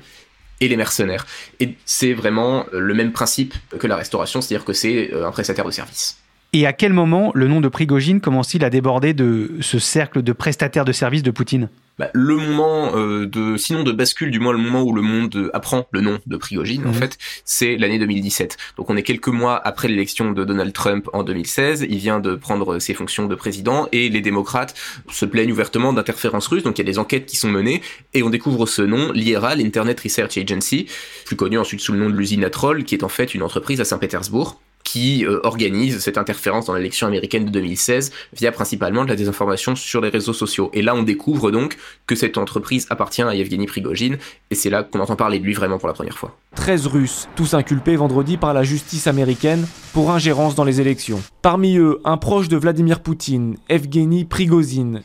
et 0.60 0.68
les 0.68 0.76
mercenaires. 0.76 1.26
Et 1.60 1.74
c'est 1.84 2.12
vraiment 2.12 2.66
le 2.72 2.94
même 2.94 3.12
principe 3.12 3.54
que 3.78 3.86
la 3.86 3.96
restauration, 3.96 4.40
c'est-à-dire 4.40 4.64
que 4.64 4.72
c'est 4.72 5.12
euh, 5.12 5.26
un 5.26 5.30
prestataire 5.30 5.64
de 5.64 5.70
service. 5.70 6.18
Et 6.54 6.66
à 6.66 6.72
quel 6.72 6.94
moment 6.94 7.30
le 7.34 7.46
nom 7.46 7.60
de 7.60 7.68
Prigogine 7.68 8.20
commence-t-il 8.20 8.64
à 8.64 8.70
déborder 8.70 9.12
de 9.12 9.50
ce 9.60 9.78
cercle 9.78 10.22
de 10.22 10.32
prestataires 10.32 10.86
de 10.86 10.92
services 10.92 11.22
de 11.22 11.30
Poutine? 11.30 11.68
Bah, 11.98 12.10
le 12.14 12.36
moment 12.36 12.96
euh, 12.96 13.26
de, 13.26 13.56
sinon 13.56 13.82
de 13.82 13.90
bascule, 13.90 14.30
du 14.30 14.38
moins 14.38 14.52
le 14.52 14.58
moment 14.58 14.82
où 14.82 14.94
le 14.94 15.02
monde 15.02 15.50
apprend 15.52 15.86
le 15.90 16.00
nom 16.00 16.20
de 16.26 16.36
Prigogine, 16.36 16.86
en 16.86 16.90
mhm. 16.90 16.94
fait, 16.94 17.18
c'est 17.44 17.76
l'année 17.76 17.98
2017. 17.98 18.56
Donc 18.76 18.88
on 18.88 18.96
est 18.96 19.02
quelques 19.02 19.28
mois 19.28 19.60
après 19.66 19.88
l'élection 19.88 20.30
de 20.30 20.44
Donald 20.44 20.72
Trump 20.72 21.10
en 21.12 21.22
2016. 21.24 21.86
Il 21.90 21.98
vient 21.98 22.20
de 22.20 22.36
prendre 22.36 22.78
ses 22.78 22.94
fonctions 22.94 23.26
de 23.26 23.34
président 23.34 23.88
et 23.90 24.08
les 24.08 24.20
démocrates 24.20 24.74
se 25.10 25.26
plaignent 25.26 25.52
ouvertement 25.52 25.92
d'interférences 25.92 26.46
russes. 26.46 26.62
Donc 26.62 26.78
il 26.78 26.82
y 26.82 26.88
a 26.88 26.90
des 26.90 26.98
enquêtes 27.00 27.26
qui 27.26 27.36
sont 27.36 27.50
menées 27.50 27.82
et 28.14 28.22
on 28.22 28.30
découvre 28.30 28.64
ce 28.66 28.82
nom, 28.82 29.10
l'IRA, 29.12 29.56
l'Internet 29.56 30.00
Research 30.00 30.38
Agency, 30.38 30.86
plus 31.26 31.36
connu 31.36 31.58
ensuite 31.58 31.80
sous 31.80 31.92
le 31.92 31.98
nom 31.98 32.08
de 32.08 32.14
l'usine 32.14 32.44
Atrol, 32.44 32.84
qui 32.84 32.94
est 32.94 33.02
en 33.02 33.08
fait 33.08 33.34
une 33.34 33.42
entreprise 33.42 33.80
à 33.80 33.84
Saint-Pétersbourg 33.84 34.58
qui 34.90 35.26
euh, 35.26 35.38
organise 35.42 35.98
cette 35.98 36.16
interférence 36.16 36.64
dans 36.64 36.72
l'élection 36.72 37.06
américaine 37.06 37.44
de 37.44 37.50
2016 37.50 38.10
via 38.32 38.52
principalement 38.52 39.04
de 39.04 39.10
la 39.10 39.16
désinformation 39.16 39.76
sur 39.76 40.00
les 40.00 40.08
réseaux 40.08 40.32
sociaux. 40.32 40.70
Et 40.72 40.80
là, 40.80 40.94
on 40.94 41.02
découvre 41.02 41.50
donc 41.50 41.76
que 42.06 42.14
cette 42.14 42.38
entreprise 42.38 42.86
appartient 42.88 43.20
à 43.20 43.34
Yevgeny 43.34 43.66
Prigogine, 43.66 44.16
et 44.50 44.54
c'est 44.54 44.70
là 44.70 44.82
qu'on 44.84 45.00
entend 45.00 45.16
parler 45.16 45.40
de 45.40 45.44
lui 45.44 45.52
vraiment 45.52 45.76
pour 45.76 45.88
la 45.88 45.94
première 45.94 46.16
fois. 46.16 46.38
13 46.56 46.86
Russes, 46.86 47.28
tous 47.36 47.52
inculpés 47.52 47.96
vendredi 47.96 48.38
par 48.38 48.54
la 48.54 48.62
justice 48.62 49.06
américaine 49.06 49.66
pour 49.92 50.10
ingérence 50.10 50.54
dans 50.54 50.64
les 50.64 50.80
élections. 50.80 51.20
Parmi 51.42 51.76
eux, 51.76 52.00
un 52.04 52.16
proche 52.16 52.48
de 52.48 52.56
Vladimir 52.56 53.00
Poutine, 53.00 53.56
Evgeny 53.68 54.24
Prigozhin. 54.24 55.02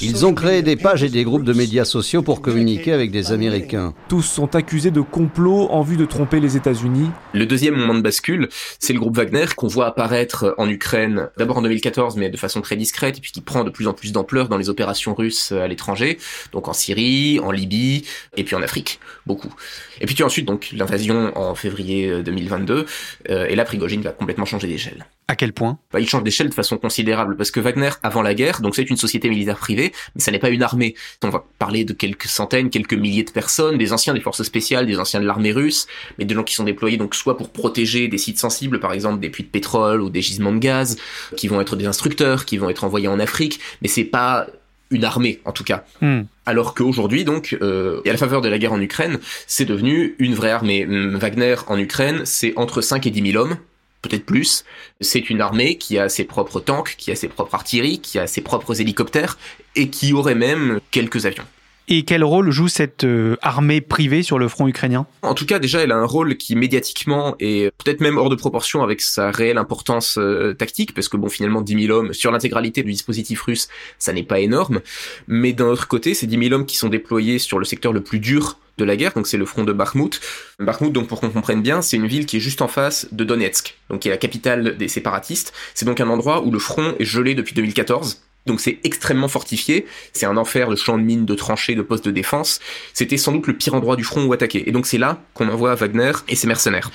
Ils 0.00 0.26
ont 0.26 0.34
créé 0.34 0.62
des 0.62 0.76
pages 0.76 1.02
et 1.02 1.08
des 1.08 1.24
groupes 1.24 1.44
de 1.44 1.52
médias 1.52 1.84
sociaux 1.84 2.22
pour 2.22 2.40
communiquer 2.42 2.92
avec 2.92 3.10
des 3.10 3.32
Américains. 3.32 3.94
Tous 4.08 4.22
sont 4.22 4.54
accusés 4.54 4.90
de 4.90 5.00
complot 5.00 5.68
en 5.70 5.82
vue 5.82 5.96
de 5.96 6.04
tromper 6.04 6.40
les 6.40 6.56
États-Unis. 6.56 7.10
Le 7.32 7.46
deuxième 7.46 7.74
moment 7.74 7.94
de 7.94 8.00
bascule, 8.00 8.48
c'est 8.78 8.92
le 8.92 9.00
groupe 9.06 9.18
Wagner 9.18 9.46
qu'on 9.54 9.68
voit 9.68 9.86
apparaître 9.86 10.56
en 10.58 10.68
Ukraine, 10.68 11.28
d'abord 11.36 11.58
en 11.58 11.62
2014, 11.62 12.16
mais 12.16 12.28
de 12.28 12.36
façon 12.36 12.60
très 12.60 12.74
discrète, 12.74 13.18
et 13.18 13.20
puis 13.20 13.30
qui 13.30 13.40
prend 13.40 13.62
de 13.62 13.70
plus 13.70 13.86
en 13.86 13.92
plus 13.92 14.10
d'ampleur 14.10 14.48
dans 14.48 14.56
les 14.56 14.68
opérations 14.68 15.14
russes 15.14 15.52
à 15.52 15.68
l'étranger, 15.68 16.18
donc 16.50 16.66
en 16.66 16.72
Syrie, 16.72 17.38
en 17.38 17.52
Libye, 17.52 18.04
et 18.36 18.42
puis 18.42 18.56
en 18.56 18.62
Afrique, 18.62 18.98
beaucoup. 19.24 19.54
Et 20.00 20.06
puis 20.06 20.16
tu 20.16 20.24
as 20.24 20.26
ensuite 20.26 20.44
donc 20.44 20.70
l'invasion 20.72 21.30
en 21.38 21.54
février 21.54 22.20
2022, 22.24 22.86
euh, 23.30 23.46
et 23.46 23.54
là 23.54 23.64
Prigogine 23.64 24.02
va 24.02 24.10
complètement 24.10 24.44
changer 24.44 24.66
d'échelle. 24.66 25.06
À 25.28 25.36
quel 25.36 25.52
point? 25.52 25.78
Bah, 25.92 26.00
Il 26.00 26.08
change 26.08 26.24
d'échelle 26.24 26.48
de 26.48 26.54
façon 26.54 26.76
considérable, 26.76 27.36
parce 27.36 27.52
que 27.52 27.60
Wagner, 27.60 27.90
avant 28.02 28.22
la 28.22 28.34
guerre, 28.34 28.60
donc 28.60 28.74
c'est 28.74 28.90
une 28.90 28.96
société 28.96 29.28
militaire 29.28 29.58
privée, 29.58 29.92
mais 30.16 30.20
ça 30.20 30.32
n'est 30.32 30.40
pas 30.40 30.50
une 30.50 30.64
armée. 30.64 30.96
On 31.22 31.30
va 31.30 31.44
parler 31.60 31.84
de 31.84 31.92
quelques 31.92 32.26
centaines, 32.26 32.70
quelques 32.70 32.94
milliers 32.94 33.24
de 33.24 33.30
personnes, 33.30 33.78
des 33.78 33.92
anciens 33.92 34.14
des 34.14 34.20
forces 34.20 34.42
spéciales, 34.42 34.86
des 34.86 34.98
anciens 34.98 35.20
de 35.20 35.26
l'armée 35.26 35.52
russe, 35.52 35.86
mais 36.18 36.24
de 36.24 36.34
gens 36.34 36.42
qui 36.42 36.54
sont 36.56 36.64
déployés 36.64 36.96
donc 36.96 37.14
soit 37.14 37.36
pour 37.36 37.50
protéger 37.50 38.08
des 38.08 38.18
sites 38.18 38.40
sensibles, 38.40 38.80
par 38.80 38.92
exemple 38.92 38.95
des 39.20 39.30
puits 39.30 39.44
de 39.44 39.48
pétrole 39.48 40.00
ou 40.00 40.10
des 40.10 40.22
gisements 40.22 40.52
de 40.52 40.58
gaz, 40.58 40.96
qui 41.36 41.48
vont 41.48 41.60
être 41.60 41.76
des 41.76 41.86
instructeurs, 41.86 42.44
qui 42.44 42.58
vont 42.58 42.70
être 42.70 42.84
envoyés 42.84 43.08
en 43.08 43.18
Afrique, 43.18 43.60
mais 43.82 43.88
c'est 43.88 44.04
pas 44.04 44.46
une 44.90 45.04
armée 45.04 45.40
en 45.44 45.52
tout 45.52 45.64
cas. 45.64 45.84
Hmm. 46.00 46.22
Alors 46.44 46.74
qu'aujourd'hui, 46.74 47.24
donc, 47.24 47.56
euh, 47.60 48.00
et 48.04 48.10
à 48.10 48.12
la 48.12 48.18
faveur 48.18 48.40
de 48.40 48.48
la 48.48 48.58
guerre 48.58 48.72
en 48.72 48.80
Ukraine, 48.80 49.18
c'est 49.46 49.64
devenu 49.64 50.14
une 50.18 50.34
vraie 50.34 50.50
armée. 50.50 50.84
Wagner 50.84 51.56
en 51.66 51.78
Ukraine, 51.78 52.22
c'est 52.24 52.52
entre 52.56 52.80
5 52.80 53.06
et 53.06 53.10
10 53.10 53.32
000 53.32 53.42
hommes, 53.42 53.56
peut-être 54.02 54.24
plus. 54.24 54.64
C'est 55.00 55.28
une 55.30 55.40
armée 55.40 55.76
qui 55.76 55.98
a 55.98 56.08
ses 56.08 56.24
propres 56.24 56.60
tanks, 56.60 56.94
qui 56.96 57.10
a 57.10 57.16
ses 57.16 57.28
propres 57.28 57.54
artilleries, 57.54 58.00
qui 58.00 58.18
a 58.18 58.26
ses 58.26 58.40
propres 58.40 58.80
hélicoptères, 58.80 59.38
et 59.74 59.88
qui 59.88 60.12
aurait 60.12 60.34
même 60.36 60.80
quelques 60.90 61.26
avions. 61.26 61.44
Et 61.88 62.04
quel 62.04 62.24
rôle 62.24 62.50
joue 62.50 62.66
cette 62.66 63.04
euh, 63.04 63.36
armée 63.42 63.80
privée 63.80 64.24
sur 64.24 64.40
le 64.40 64.48
front 64.48 64.66
ukrainien? 64.66 65.06
En 65.22 65.34
tout 65.34 65.46
cas, 65.46 65.60
déjà, 65.60 65.80
elle 65.80 65.92
a 65.92 65.96
un 65.96 66.04
rôle 66.04 66.36
qui 66.36 66.56
médiatiquement 66.56 67.36
est 67.38 67.70
peut-être 67.78 68.00
même 68.00 68.18
hors 68.18 68.28
de 68.28 68.34
proportion 68.34 68.82
avec 68.82 69.00
sa 69.00 69.30
réelle 69.30 69.56
importance 69.56 70.18
euh, 70.18 70.52
tactique, 70.52 70.94
parce 70.94 71.08
que 71.08 71.16
bon, 71.16 71.28
finalement, 71.28 71.60
10 71.60 71.86
000 71.86 71.96
hommes 71.96 72.12
sur 72.12 72.32
l'intégralité 72.32 72.82
du 72.82 72.90
dispositif 72.90 73.42
russe, 73.42 73.68
ça 74.00 74.12
n'est 74.12 74.24
pas 74.24 74.40
énorme. 74.40 74.80
Mais 75.28 75.52
d'un 75.52 75.66
autre 75.66 75.86
côté, 75.86 76.14
ces 76.14 76.26
10 76.26 76.48
000 76.48 76.54
hommes 76.54 76.66
qui 76.66 76.76
sont 76.76 76.88
déployés 76.88 77.38
sur 77.38 77.60
le 77.60 77.64
secteur 77.64 77.92
le 77.92 78.02
plus 78.02 78.18
dur 78.18 78.58
de 78.78 78.84
la 78.84 78.96
guerre, 78.96 79.12
donc 79.14 79.28
c'est 79.28 79.38
le 79.38 79.46
front 79.46 79.62
de 79.62 79.72
Bakhmut. 79.72 80.20
Bakhmut, 80.58 80.92
donc 80.92 81.06
pour 81.06 81.20
qu'on 81.20 81.30
comprenne 81.30 81.62
bien, 81.62 81.82
c'est 81.82 81.96
une 81.96 82.08
ville 82.08 82.26
qui 82.26 82.38
est 82.38 82.40
juste 82.40 82.62
en 82.62 82.68
face 82.68 83.08
de 83.12 83.22
Donetsk, 83.22 83.78
donc 83.90 84.00
qui 84.00 84.08
est 84.08 84.10
la 84.10 84.18
capitale 84.18 84.76
des 84.76 84.88
séparatistes. 84.88 85.54
C'est 85.74 85.86
donc 85.86 86.00
un 86.00 86.08
endroit 86.08 86.42
où 86.44 86.50
le 86.50 86.58
front 86.58 86.94
est 86.98 87.04
gelé 87.04 87.34
depuis 87.34 87.54
2014 87.54 88.25
donc 88.46 88.60
c'est 88.60 88.78
extrêmement 88.84 89.28
fortifié, 89.28 89.86
c'est 90.12 90.26
un 90.26 90.36
enfer 90.36 90.68
de 90.68 90.76
champs 90.76 90.98
de 90.98 91.02
mines, 91.02 91.26
de 91.26 91.34
tranchées, 91.34 91.74
de 91.74 91.82
postes 91.82 92.04
de 92.04 92.10
défense. 92.10 92.60
C'était 92.94 93.16
sans 93.16 93.32
doute 93.32 93.46
le 93.46 93.54
pire 93.54 93.74
endroit 93.74 93.96
du 93.96 94.04
front 94.04 94.24
où 94.24 94.32
attaquer. 94.32 94.68
Et 94.68 94.72
donc 94.72 94.86
c'est 94.86 94.98
là 94.98 95.20
qu'on 95.34 95.48
envoie 95.48 95.74
Wagner 95.74 96.12
et 96.28 96.36
ses 96.36 96.46
mercenaires. 96.46 96.90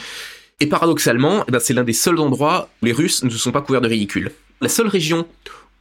Et 0.59 0.67
paradoxalement, 0.67 1.43
eh 1.47 1.51
ben, 1.51 1.59
c'est 1.59 1.73
l'un 1.73 1.83
des 1.83 1.93
seuls 1.93 2.19
endroits 2.19 2.69
où 2.81 2.85
les 2.85 2.91
Russes 2.91 3.23
ne 3.23 3.29
se 3.29 3.37
sont 3.37 3.51
pas 3.51 3.61
couverts 3.61 3.81
de 3.81 3.87
ridicules. 3.87 4.31
La 4.61 4.69
seule 4.69 4.87
région 4.87 5.27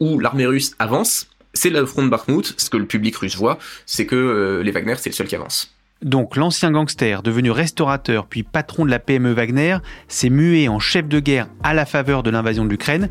où 0.01 0.19
l'armée 0.19 0.47
russe 0.47 0.75
avance, 0.79 1.29
c'est 1.53 1.69
le 1.69 1.85
front 1.85 2.03
de 2.03 2.09
Bakhmut. 2.09 2.55
Ce 2.57 2.71
que 2.71 2.79
le 2.79 2.87
public 2.87 3.15
russe 3.17 3.37
voit, 3.37 3.59
c'est 3.85 4.07
que 4.07 4.17
euh, 4.17 4.63
les 4.63 4.71
Wagner, 4.71 4.95
c'est 4.97 5.11
le 5.11 5.15
seul 5.15 5.27
qui 5.27 5.37
avance. 5.37 5.75
Donc 6.03 6.37
l'ancien 6.37 6.71
gangster, 6.71 7.23
devenu 7.23 7.51
restaurateur 7.51 8.27
puis 8.27 8.43
patron 8.43 8.87
de 8.87 8.91
la 8.91 8.99
PME 8.99 9.33
Wagner, 9.33 9.77
s'est 10.09 10.31
mué 10.31 10.67
en 10.69 10.79
chef 10.79 11.07
de 11.07 11.21
guerre 11.21 11.49
à 11.63 11.75
la 11.75 11.85
faveur 11.85 12.23
de 12.23 12.31
l'invasion 12.31 12.65
de 12.65 12.71
l'Ukraine 12.71 13.11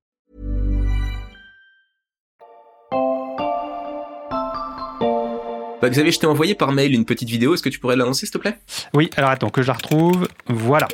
Bah, 5.81 5.89
Xavier, 5.89 6.11
je 6.11 6.19
t'ai 6.19 6.27
envoyé 6.27 6.53
par 6.53 6.71
mail 6.71 6.93
une 6.93 7.05
petite 7.05 7.29
vidéo. 7.29 7.53
Est-ce 7.53 7.63
que 7.63 7.69
tu 7.69 7.79
pourrais 7.79 7.95
l'annoncer, 7.95 8.25
s'il 8.25 8.33
te 8.33 8.37
plaît? 8.37 8.55
Oui, 8.93 9.09
alors 9.17 9.31
attends 9.31 9.49
que 9.49 9.61
je 9.61 9.67
la 9.67 9.73
retrouve. 9.73 10.27
Voilà. 10.47 10.87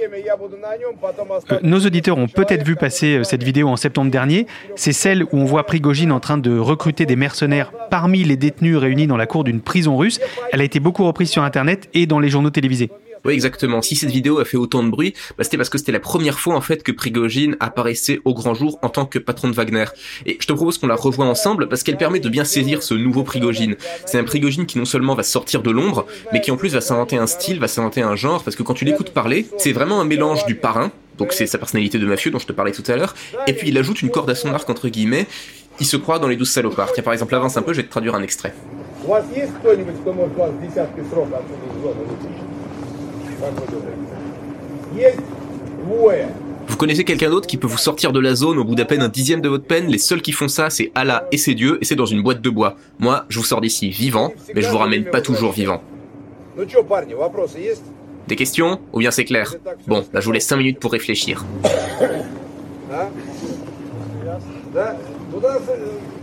Euh, 1.52 1.60
nos 1.62 1.80
auditeurs 1.80 2.18
ont 2.18 2.28
peut-être 2.28 2.64
vu 2.64 2.76
passer 2.76 3.18
euh, 3.18 3.24
cette 3.24 3.44
vidéo 3.44 3.68
en 3.68 3.76
septembre 3.76 4.12
dernier. 4.12 4.48
C'est 4.76 4.94
celle 4.94 5.24
où 5.24 5.30
on 5.34 5.46
voit 5.46 5.66
Prigogine 5.66 6.12
en 6.12 6.20
train 6.20 6.38
de 6.38 6.58
recruter 6.58 7.06
des 7.06 7.16
mercenaires 7.16 7.72
parmi 7.90 8.24
les 8.24 8.38
détenus 8.38 8.78
réunis 8.78 9.08
dans 9.08 9.18
la 9.18 9.26
cour 9.26 9.44
d'une 9.44 9.62
prison 9.62 9.98
russe. 9.98 10.20
Elle 10.52 10.62
a 10.62 10.64
été 10.64 10.80
beaucoup 10.80 11.06
reprise 11.06 11.30
sur 11.30 11.44
Internet 11.44 11.90
et 11.94 12.06
dans 12.06 12.20
les 12.20 12.30
journaux 12.30 12.50
télévisés. 12.50 12.90
Oui, 13.28 13.34
exactement. 13.34 13.82
Si 13.82 13.98
cette 13.98 14.10
vidéo 14.10 14.40
a 14.40 14.46
fait 14.46 14.56
autant 14.56 14.82
de 14.84 14.90
bruit, 14.90 15.14
bah, 15.38 15.44
c'était 15.44 15.58
parce 15.58 15.70
que 15.70 15.78
c'était 15.78 15.92
la 15.92 16.00
première 16.00 16.40
fois 16.40 16.56
en 16.56 16.62
fait 16.62 16.82
que 16.82 16.94
Prigogine 16.94 17.58
apparaissait 17.60 18.22
au 18.24 18.34
grand 18.34 18.54
jour 18.54 18.80
en 18.82 18.88
tant 18.88 19.06
que 19.06 19.20
patron 19.20 19.50
de 19.50 19.54
Wagner. 19.54 19.84
Et 20.26 20.38
je 20.40 20.48
te 20.48 20.54
propose 20.54 20.78
qu'on 20.78 20.88
la 20.88 20.96
revoie 20.96 21.26
ensemble 21.26 21.68
parce 21.68 21.84
qu'elle 21.84 21.98
permet 21.98 22.22
de 22.22 22.30
bien 22.30 22.46
saisir 22.46 22.84
ce 22.84 22.94
nouveau 22.94 23.24
Prigogine. 23.24 23.76
C'est 24.06 24.18
un 24.18 24.24
Prigogine 24.24 24.66
qui 24.66 24.78
non 24.78 24.86
seulement 24.86 25.14
va 25.14 25.24
sortir 25.24 25.62
de 25.62 25.72
l'ombre, 25.72 26.06
mais 26.32 26.40
qui 26.40 26.52
en 26.52 26.56
plus 26.56 26.74
va 26.74 26.80
s'inventer 26.80 27.18
un 27.18 27.28
style, 27.28 27.60
va 27.60 27.68
s'inventer 27.68 28.02
un 28.02 28.16
genre, 28.16 28.42
parce 28.46 28.56
que 28.56 28.64
quand 28.64 28.74
tu 28.74 28.86
l'écoutes 28.86 29.10
parler, 29.10 29.46
c'est 29.58 29.74
vraiment 29.74 30.00
un 30.00 30.06
mélange 30.06 30.46
du 30.46 30.56
parrain, 30.56 30.94
donc 31.18 31.34
c'est 31.34 31.48
sa 31.48 31.58
personnalité 31.58 32.00
de 32.00 32.06
mafieux 32.06 32.32
dont 32.32 32.40
je 32.40 32.48
te 32.48 32.54
parlais 32.54 32.72
tout 32.72 32.84
à 32.88 32.96
l'heure, 32.96 33.14
et 33.46 33.52
puis 33.52 33.68
il 33.68 33.78
ajoute 33.78 34.02
une 34.02 34.10
corde 34.10 34.30
à 34.30 34.36
son 34.36 34.54
arc 34.54 34.70
entre 34.70 34.88
guillemets, 34.88 35.28
il 35.82 35.86
se 35.86 35.98
croit 35.98 36.20
dans 36.20 36.30
les 36.30 36.38
douze 36.38 36.50
salopards. 36.50 36.94
Tiens 36.94 37.04
par 37.04 37.12
exemple 37.12 37.36
avance 37.36 37.58
un 37.58 37.62
peu, 37.62 37.74
je 37.74 37.82
vais 37.82 37.88
te 37.88 37.92
traduire 37.92 38.16
un 38.16 38.24
extrait. 38.24 38.54
Vous 46.68 46.76
connaissez 46.76 47.04
quelqu'un 47.04 47.30
d'autre 47.30 47.48
qui 47.48 47.58
peut 47.58 47.68
vous 47.68 47.78
sortir 47.78 48.12
de 48.12 48.20
la 48.20 48.36
zone 48.36 48.58
au 48.58 48.64
bout 48.64 48.76
d'à 48.76 48.86
peine 48.86 49.02
un 49.02 49.10
dixième 49.10 49.42
de 49.42 49.50
votre 49.50 49.66
peine? 49.66 49.88
Les 49.88 49.98
seuls 49.98 50.22
qui 50.22 50.32
font 50.32 50.48
ça, 50.48 50.70
c'est 50.70 50.92
Allah 50.96 51.28
et 51.32 51.38
ses 51.38 51.56
dieux, 51.56 51.78
et 51.82 51.86
c'est 51.86 51.96
dans 51.96 52.06
une 52.06 52.22
boîte 52.22 52.42
de 52.42 52.50
bois. 52.50 52.76
Moi, 53.00 53.26
je 53.30 53.40
vous 53.40 53.46
sors 53.46 53.62
d'ici 53.62 53.90
vivant, 53.90 54.34
mais 54.54 54.62
je 54.62 54.70
vous 54.70 54.78
ramène 54.78 55.06
pas 55.06 55.22
toujours 55.22 55.52
vivant. 55.52 55.82
Des 58.28 58.36
questions? 58.36 58.80
Ou 58.92 59.00
bien 59.00 59.12
c'est 59.12 59.26
clair? 59.26 59.54
Bon, 59.88 60.04
bah 60.12 60.20
je 60.20 60.26
vous 60.26 60.34
laisse 60.34 60.46
5 60.46 60.58
minutes 60.58 60.80
pour 60.80 60.92
réfléchir. 60.92 61.46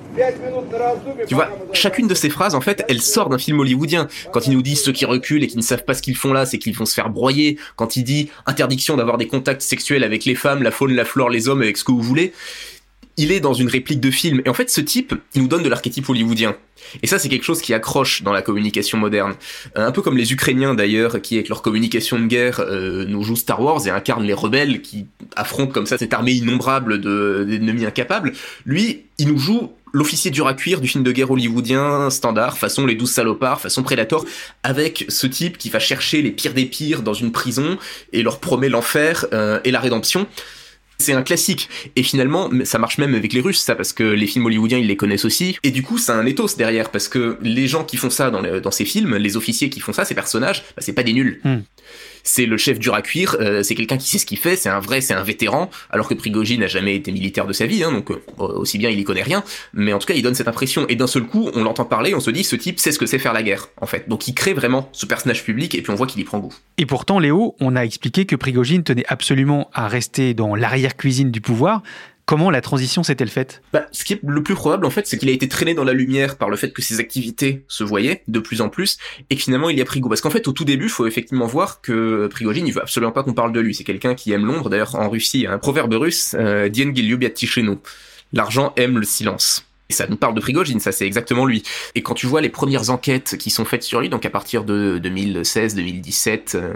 Tu 1.26 1.35
vois, 1.35 1.49
chacune 1.73 2.06
de 2.06 2.14
ces 2.14 2.30
phrases, 2.30 2.54
en 2.54 2.61
fait, 2.61 2.85
elle 2.88 3.00
sort 3.00 3.28
d'un 3.28 3.38
film 3.38 3.61
hollywoodien. 3.61 4.09
Quand 4.33 4.47
il 4.47 4.52
nous 4.52 4.62
dit 4.62 4.76
ceux 4.76 4.92
qui 4.92 5.04
reculent 5.04 5.42
et 5.42 5.47
qui 5.47 5.56
ne 5.56 5.62
savent 5.62 5.85
pas 5.85 5.94
ce 5.94 6.02
qu'ils 6.02 6.16
font 6.16 6.33
là, 6.33 6.47
c'est 6.47 6.59
qu'ils 6.59 6.76
vont 6.76 6.87
se 6.87 6.94
faire 6.94 7.11
broyer. 7.11 7.59
Quand 7.76 7.97
il 7.97 8.04
dit 8.04 8.30
interdiction 8.47 8.97
d'avoir 8.97 9.18
des 9.18 9.26
contacts 9.26 9.62
sexuels 9.62 10.04
avec 10.04 10.25
les 10.25 10.35
femmes, 10.35 10.62
la 10.62 10.71
faune, 10.71 10.94
la 10.94 11.04
flore, 11.04 11.30
les 11.30 11.49
hommes, 11.49 11.62
avec 11.62 11.76
ce 11.76 11.85
que 11.85 11.92
vous 11.92 12.02
voulez, 12.02 12.33
il 13.16 13.33
est 13.33 13.40
dans 13.40 13.54
une 13.54 13.68
réplique 13.68 14.00
de 14.00 14.11
film. 14.11 14.42
Et 14.44 14.49
en 14.49 14.54
fait, 14.54 14.71
ce 14.71 14.80
type, 14.80 15.14
il 15.35 15.42
nous 15.42 15.49
donne 15.49 15.62
de 15.62 15.68
l'archétype 15.68 16.09
hollywoodien. 16.09 16.56
Et 17.02 17.06
ça, 17.06 17.18
c'est 17.18 17.28
quelque 17.28 17.44
chose 17.44 17.61
qui 17.61 17.73
accroche 17.73 18.23
dans 18.23 18.33
la 18.33 18.42
communication 18.42 18.99
moderne. 18.99 19.35
Un 19.75 19.92
peu 19.92 20.02
comme 20.02 20.16
les 20.16 20.33
Ukrainiens 20.33 20.75
d'ailleurs, 20.75 21.21
qui 21.23 21.37
avec 21.37 21.49
leur 21.49 21.62
communication 21.62 22.18
de 22.18 22.26
guerre 22.26 22.61
euh, 22.61 23.04
nous 23.06 23.23
jouent 23.23 23.37
Star 23.37 23.61
Wars 23.61 23.87
et 23.87 23.90
incarnent 23.90 24.25
les 24.25 24.35
rebelles 24.35 24.83
qui 24.83 25.06
affrontent 25.37 25.73
comme 25.73 25.87
ça 25.87 25.97
cette 25.97 26.12
armée 26.12 26.33
innombrable 26.33 27.00
d'ennemis 27.00 27.87
incapables. 27.87 28.33
Lui, 28.66 29.04
il 29.18 29.28
nous 29.28 29.38
joue 29.38 29.73
l'officier 29.94 30.30
dur 30.30 30.46
à 30.46 30.54
cuire 30.54 30.80
du 30.80 30.88
film 30.88 31.04
de 31.04 31.12
guerre 31.12 31.30
hollywoodien 31.30 32.10
standard, 32.10 32.58
façon 32.58 32.84
les 32.84 32.96
douze 32.96 33.12
salopards, 33.12 33.60
façon 33.60 33.82
Predator, 33.82 34.26
avec 34.62 35.06
ce 35.08 35.26
type 35.26 35.56
qui 35.56 35.70
va 35.70 35.78
chercher 35.78 36.20
les 36.20 36.32
pires 36.32 36.52
des 36.52 36.66
pires 36.66 37.02
dans 37.02 37.14
une 37.14 37.32
prison 37.32 37.78
et 38.12 38.22
leur 38.22 38.40
promet 38.40 38.68
l'enfer 38.68 39.24
euh, 39.32 39.60
et 39.64 39.70
la 39.70 39.80
rédemption. 39.80 40.26
C'est 40.98 41.12
un 41.12 41.22
classique. 41.22 41.68
Et 41.96 42.02
finalement, 42.02 42.50
ça 42.64 42.78
marche 42.78 42.98
même 42.98 43.14
avec 43.14 43.32
les 43.32 43.40
Russes, 43.40 43.60
ça, 43.60 43.74
parce 43.74 43.92
que 43.92 44.04
les 44.04 44.26
films 44.26 44.46
hollywoodiens, 44.46 44.78
ils 44.78 44.86
les 44.86 44.96
connaissent 44.96 45.24
aussi. 45.24 45.56
Et 45.62 45.70
du 45.70 45.82
coup, 45.82 45.98
c'est 45.98 46.12
un 46.12 46.24
ethos 46.24 46.56
derrière, 46.56 46.90
parce 46.90 47.08
que 47.08 47.36
les 47.42 47.66
gens 47.66 47.84
qui 47.84 47.96
font 47.96 48.10
ça 48.10 48.30
dans, 48.30 48.42
dans 48.42 48.70
ces 48.70 48.84
films, 48.84 49.16
les 49.16 49.36
officiers 49.36 49.70
qui 49.70 49.80
font 49.80 49.92
ça, 49.92 50.04
ces 50.04 50.14
personnages, 50.14 50.62
bah, 50.76 50.82
c'est 50.82 50.92
pas 50.92 51.02
des 51.02 51.12
nuls. 51.12 51.40
Hmm. 51.42 51.60
C'est 52.25 52.47
le 52.47 52.57
chef 52.57 52.78
dur 52.78 52.95
à 52.95 53.02
cuire, 53.02 53.37
euh, 53.38 53.62
c'est 53.62 53.75
quelqu'un 53.75 53.99
qui 53.99 54.09
sait 54.09 54.19
ce 54.19 54.26
qu'il 54.26 54.38
fait, 54.38 54.57
c'est 54.57 54.71
un 54.71 54.81
vrai, 54.81 55.00
c'est 55.00 55.14
un 55.14 55.23
vétéran, 55.23 55.71
alors 55.90 56.09
que 56.09 56.14
Prigogine 56.14 56.61
n'a 56.61 56.66
jamais 56.66 56.97
été 56.97 57.12
militaire 57.12 57.47
de 57.47 57.52
sa 57.52 57.66
vie, 57.66 57.85
hein, 57.85 57.93
donc 57.93 58.11
euh, 58.11 58.19
aussi 58.38 58.78
bien 58.78 58.88
il 58.90 58.99
y 58.99 59.04
connaît 59.04 59.23
rien, 59.23 59.45
mais 59.75 59.93
en 59.93 59.99
tout 59.99 60.07
cas 60.07 60.14
il 60.14 60.23
donne 60.23 60.35
cette 60.35 60.49
impression, 60.49 60.87
et 60.88 60.97
d'un 60.97 61.07
seul 61.07 61.25
coup 61.25 61.50
on 61.54 61.62
l'entend 61.62 61.85
parler, 61.85 62.14
on 62.14 62.21
se 62.21 62.31
dit 62.31 62.43
ce 62.43 62.57
type 62.57 62.81
sait 62.81 62.93
ce 62.93 62.99
que 62.99 63.07
c'est 63.07 63.19
faire 63.19 63.35
la 63.35 63.43
guerre, 63.43 63.69
en 63.81 63.87
fait. 63.87 64.09
Donc 64.09 64.26
il 64.26 64.35
crée 64.35 64.54
vraiment 64.54 64.88
ce 64.93 65.07
personnage 65.07 65.45
public, 65.45 65.75
et 65.75 65.83
puis 65.83 65.93
on 65.93 65.97
voit 65.97 66.07
qu'il 66.07 66.21
y 66.21 66.25
prend 66.25 66.38
goût. 66.38 66.54
Et 66.78 66.87
pourtant, 66.87 67.19
Léo, 67.19 67.54
on 67.61 67.76
a 67.76 67.83
expliqué 67.83 68.25
que 68.25 68.37
Prigogine 68.37 68.83
tenait 68.83 69.04
absolument 69.09 69.71
à 69.75 69.87
rester 69.87 70.35
dans 70.35 70.54
l'arrière-cuisine 70.54 71.31
du 71.31 71.40
pouvoir. 71.40 71.83
Comment 72.26 72.50
la 72.50 72.62
transition 72.62 73.02
s'est-elle 73.02 73.28
faite? 73.28 73.61
Bah, 73.73 73.87
Ce 73.93 74.02
qui 74.02 74.14
est 74.14 74.21
le 74.26 74.43
plus 74.43 74.54
probable, 74.54 74.87
en 74.87 74.90
fait, 74.90 75.07
c'est 75.07 75.19
qu'il 75.19 75.28
a 75.28 75.33
été 75.33 75.47
traîné 75.47 75.75
dans 75.75 75.85
la 75.85 75.93
lumière 75.93 76.37
par 76.37 76.49
le 76.49 76.57
fait 76.57 76.71
que 76.71 76.81
ses 76.81 76.99
activités 76.99 77.64
se 77.69 77.85
voyaient 77.85 78.23
de 78.28 78.38
plus 78.38 78.62
en 78.62 78.71
plus, 78.71 78.97
et 79.28 79.37
finalement 79.37 79.69
il 79.69 79.78
y 79.78 79.83
a 79.83 79.85
pris 79.85 80.00
goût. 80.00 80.09
Parce 80.09 80.23
qu'en 80.23 80.31
fait, 80.31 80.49
au 80.49 80.52
tout 80.52 80.64
début, 80.64 80.87
il 80.87 80.90
faut 80.90 81.07
effectivement 81.07 81.47
voir 81.47 81.83
que 81.83 82.26
Prigogine, 82.28 82.66
il 82.66 82.73
veut 82.73 82.81
absolument 82.83 83.12
pas 83.12 83.23
qu'on 83.23 83.35
parle 83.35 83.52
de 83.52 83.61
lui. 83.61 83.75
C'est 83.75 83.85
quelqu'un 83.85 84.14
qui 84.14 84.33
aime 84.33 84.47
Londres. 84.47 84.71
D'ailleurs, 84.71 84.95
en 84.95 85.11
Russie, 85.11 85.47
un 85.47 85.59
proverbe 85.59 85.93
russe, 85.93 86.35
euh, 86.38 86.69
L'argent 88.33 88.73
aime 88.76 88.99
le 88.99 89.04
silence. 89.04 89.66
Et 89.90 89.93
ça 89.93 90.07
nous 90.09 90.16
parle 90.16 90.35
de 90.35 90.40
Prigogine, 90.40 90.81
ça 90.81 90.93
c'est 90.93 91.07
exactement 91.07 91.45
lui. 91.45 91.62
Et 91.95 92.02
quand 92.02 92.14
tu 92.14 92.26
vois 92.26 92.40
les 92.40 92.49
premières 92.49 92.88
enquêtes 92.88 93.37
qui 93.37 93.50
sont 93.50 93.66
faites 93.66 93.83
sur 93.83 94.00
lui, 94.00 94.09
donc 94.09 94.25
à 94.25 94.31
partir 94.31 94.64
de 94.64 94.99
2016-2017, 95.02 96.57
euh, 96.57 96.73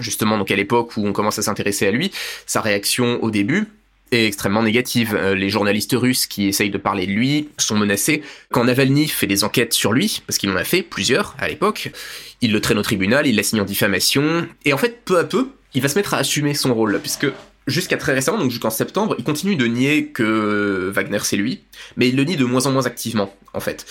justement 0.00 0.38
donc 0.38 0.50
à 0.50 0.56
l'époque 0.56 0.96
où 0.96 1.06
on 1.06 1.12
commence 1.12 1.38
à 1.38 1.42
s'intéresser 1.42 1.86
à 1.86 1.90
lui, 1.90 2.10
sa 2.46 2.62
réaction 2.62 3.22
au 3.22 3.30
début, 3.30 3.68
est 4.12 4.26
extrêmement 4.26 4.62
négative. 4.62 5.14
Euh, 5.14 5.34
les 5.34 5.48
journalistes 5.48 5.94
russes 5.94 6.26
qui 6.26 6.46
essayent 6.46 6.70
de 6.70 6.78
parler 6.78 7.06
de 7.06 7.12
lui 7.12 7.48
sont 7.58 7.76
menacés. 7.76 8.22
Quand 8.50 8.64
Navalny 8.64 9.08
fait 9.08 9.26
des 9.26 9.44
enquêtes 9.44 9.72
sur 9.72 9.92
lui, 9.92 10.22
parce 10.26 10.38
qu'il 10.38 10.50
en 10.50 10.56
a 10.56 10.64
fait 10.64 10.82
plusieurs 10.82 11.34
à 11.38 11.48
l'époque, 11.48 11.90
il 12.40 12.52
le 12.52 12.60
traîne 12.60 12.78
au 12.78 12.82
tribunal, 12.82 13.26
il 13.26 13.36
l'assigne 13.36 13.60
en 13.60 13.64
diffamation, 13.64 14.46
et 14.64 14.72
en 14.72 14.78
fait, 14.78 15.04
peu 15.04 15.18
à 15.18 15.24
peu, 15.24 15.48
il 15.74 15.82
va 15.82 15.88
se 15.88 15.96
mettre 15.96 16.14
à 16.14 16.18
assumer 16.18 16.54
son 16.54 16.74
rôle, 16.74 16.98
puisque 17.00 17.26
jusqu'à 17.66 17.96
très 17.96 18.12
récemment, 18.12 18.38
donc 18.38 18.50
jusqu'en 18.50 18.70
septembre, 18.70 19.14
il 19.18 19.24
continue 19.24 19.56
de 19.56 19.66
nier 19.66 20.08
que 20.08 20.90
Wagner 20.94 21.18
c'est 21.22 21.36
lui, 21.36 21.62
mais 21.96 22.08
il 22.08 22.16
le 22.16 22.24
nie 22.24 22.36
de 22.36 22.44
moins 22.44 22.66
en 22.66 22.72
moins 22.72 22.86
activement, 22.86 23.34
en 23.52 23.60
fait. 23.60 23.86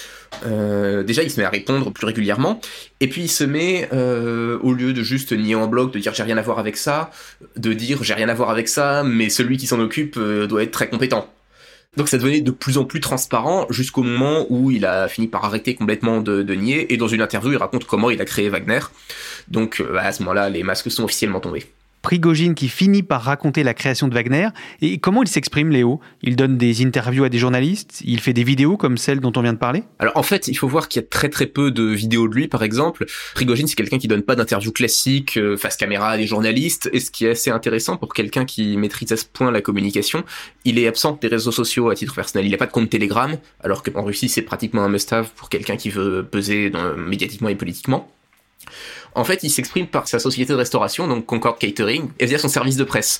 Euh, 0.45 1.03
déjà, 1.03 1.23
il 1.23 1.31
se 1.31 1.39
met 1.39 1.45
à 1.45 1.49
répondre 1.49 1.91
plus 1.91 2.05
régulièrement, 2.05 2.61
et 2.99 3.07
puis 3.07 3.23
il 3.23 3.29
se 3.29 3.43
met, 3.43 3.89
euh, 3.93 4.59
au 4.61 4.73
lieu 4.73 4.93
de 4.93 5.01
juste 5.01 5.31
nier 5.31 5.55
en 5.55 5.67
bloc, 5.67 5.93
de 5.93 5.99
dire 5.99 6.13
j'ai 6.13 6.23
rien 6.23 6.37
à 6.37 6.41
voir 6.41 6.59
avec 6.59 6.77
ça, 6.77 7.11
de 7.55 7.73
dire 7.73 8.03
j'ai 8.03 8.13
rien 8.13 8.29
à 8.29 8.33
voir 8.33 8.49
avec 8.49 8.67
ça, 8.67 9.03
mais 9.03 9.29
celui 9.29 9.57
qui 9.57 9.67
s'en 9.67 9.79
occupe 9.79 10.17
euh, 10.17 10.47
doit 10.47 10.63
être 10.63 10.71
très 10.71 10.89
compétent. 10.89 11.29
Donc 11.95 12.09
ça 12.09 12.17
devenait 12.17 12.41
de 12.41 12.49
plus 12.49 12.79
en 12.79 12.85
plus 12.85 12.99
transparent 12.99 13.67
jusqu'au 13.69 14.01
moment 14.01 14.47
où 14.49 14.71
il 14.71 14.83
a 14.83 15.07
fini 15.07 15.27
par 15.27 15.45
arrêter 15.45 15.75
complètement 15.75 16.21
de, 16.21 16.41
de, 16.41 16.53
nier, 16.55 16.91
et 16.93 16.97
dans 16.97 17.07
une 17.07 17.21
interview, 17.21 17.51
il 17.51 17.57
raconte 17.57 17.85
comment 17.85 18.09
il 18.09 18.21
a 18.21 18.25
créé 18.25 18.49
Wagner. 18.49 18.79
Donc 19.47 19.83
à 19.97 20.11
ce 20.11 20.23
moment-là, 20.23 20.49
les 20.49 20.63
masques 20.63 20.89
sont 20.91 21.03
officiellement 21.03 21.39
tombés. 21.39 21.65
Prigogine 22.03 22.53
qui 22.53 22.67
finit 22.67 23.01
par 23.01 23.23
raconter 23.23 23.63
la 23.63 23.73
création 23.73 24.09
de 24.09 24.13
Wagner. 24.13 24.49
Et 24.81 24.99
comment 24.99 25.23
il 25.23 25.27
s'exprime, 25.29 25.71
Léo? 25.71 26.01
Il 26.21 26.35
donne 26.35 26.57
des 26.57 26.85
interviews 26.85 27.23
à 27.23 27.29
des 27.29 27.37
journalistes? 27.39 28.01
Il 28.03 28.19
fait 28.19 28.33
des 28.33 28.43
vidéos 28.43 28.75
comme 28.75 28.97
celle 28.97 29.21
dont 29.21 29.31
on 29.35 29.41
vient 29.41 29.53
de 29.53 29.57
parler? 29.57 29.83
Alors 29.99 30.17
en 30.17 30.23
fait, 30.23 30.49
il 30.49 30.55
faut 30.55 30.67
voir 30.67 30.89
qu'il 30.89 31.01
y 31.01 31.05
a 31.05 31.07
très 31.07 31.29
très 31.29 31.47
peu 31.47 31.71
de 31.71 31.83
vidéos 31.83 32.27
de 32.27 32.35
lui, 32.35 32.47
par 32.49 32.61
exemple. 32.61 33.05
Prigogine, 33.33 33.67
c'est 33.67 33.75
quelqu'un 33.75 33.97
qui 33.97 34.09
donne 34.09 34.21
pas 34.21 34.35
d'interviews 34.35 34.73
classiques 34.73 35.37
euh, 35.37 35.55
face 35.55 35.77
caméra 35.77 36.09
à 36.09 36.17
des 36.17 36.27
journalistes. 36.27 36.89
Et 36.91 36.99
ce 36.99 37.09
qui 37.09 37.25
est 37.25 37.31
assez 37.31 37.49
intéressant 37.49 37.95
pour 37.95 38.13
quelqu'un 38.13 38.43
qui 38.43 38.75
maîtrise 38.75 39.11
à 39.13 39.17
ce 39.17 39.25
point 39.25 39.49
la 39.49 39.61
communication, 39.61 40.25
il 40.65 40.77
est 40.79 40.87
absent 40.87 41.17
des 41.21 41.29
réseaux 41.29 41.53
sociaux 41.53 41.89
à 41.89 41.95
titre 41.95 42.13
personnel. 42.13 42.45
Il 42.45 42.51
n'a 42.51 42.57
pas 42.57 42.67
de 42.67 42.71
compte 42.71 42.89
Telegram, 42.89 43.37
alors 43.63 43.81
qu'en 43.81 44.03
Russie, 44.03 44.27
c'est 44.27 44.41
pratiquement 44.41 44.83
un 44.83 44.89
must-have 44.89 45.29
pour 45.37 45.47
quelqu'un 45.47 45.77
qui 45.77 45.89
veut 45.89 46.27
peser 46.29 46.69
dans, 46.69 46.97
médiatiquement 46.97 47.47
et 47.47 47.55
politiquement. 47.55 48.09
En 49.15 49.23
fait, 49.23 49.43
il 49.43 49.49
s'exprime 49.49 49.87
par 49.87 50.07
sa 50.07 50.19
société 50.19 50.53
de 50.53 50.57
restauration, 50.57 51.07
donc 51.07 51.25
Concord 51.25 51.57
Catering, 51.57 52.09
et 52.19 52.25
via 52.25 52.37
son 52.37 52.49
service 52.49 52.77
de 52.77 52.83
presse 52.83 53.19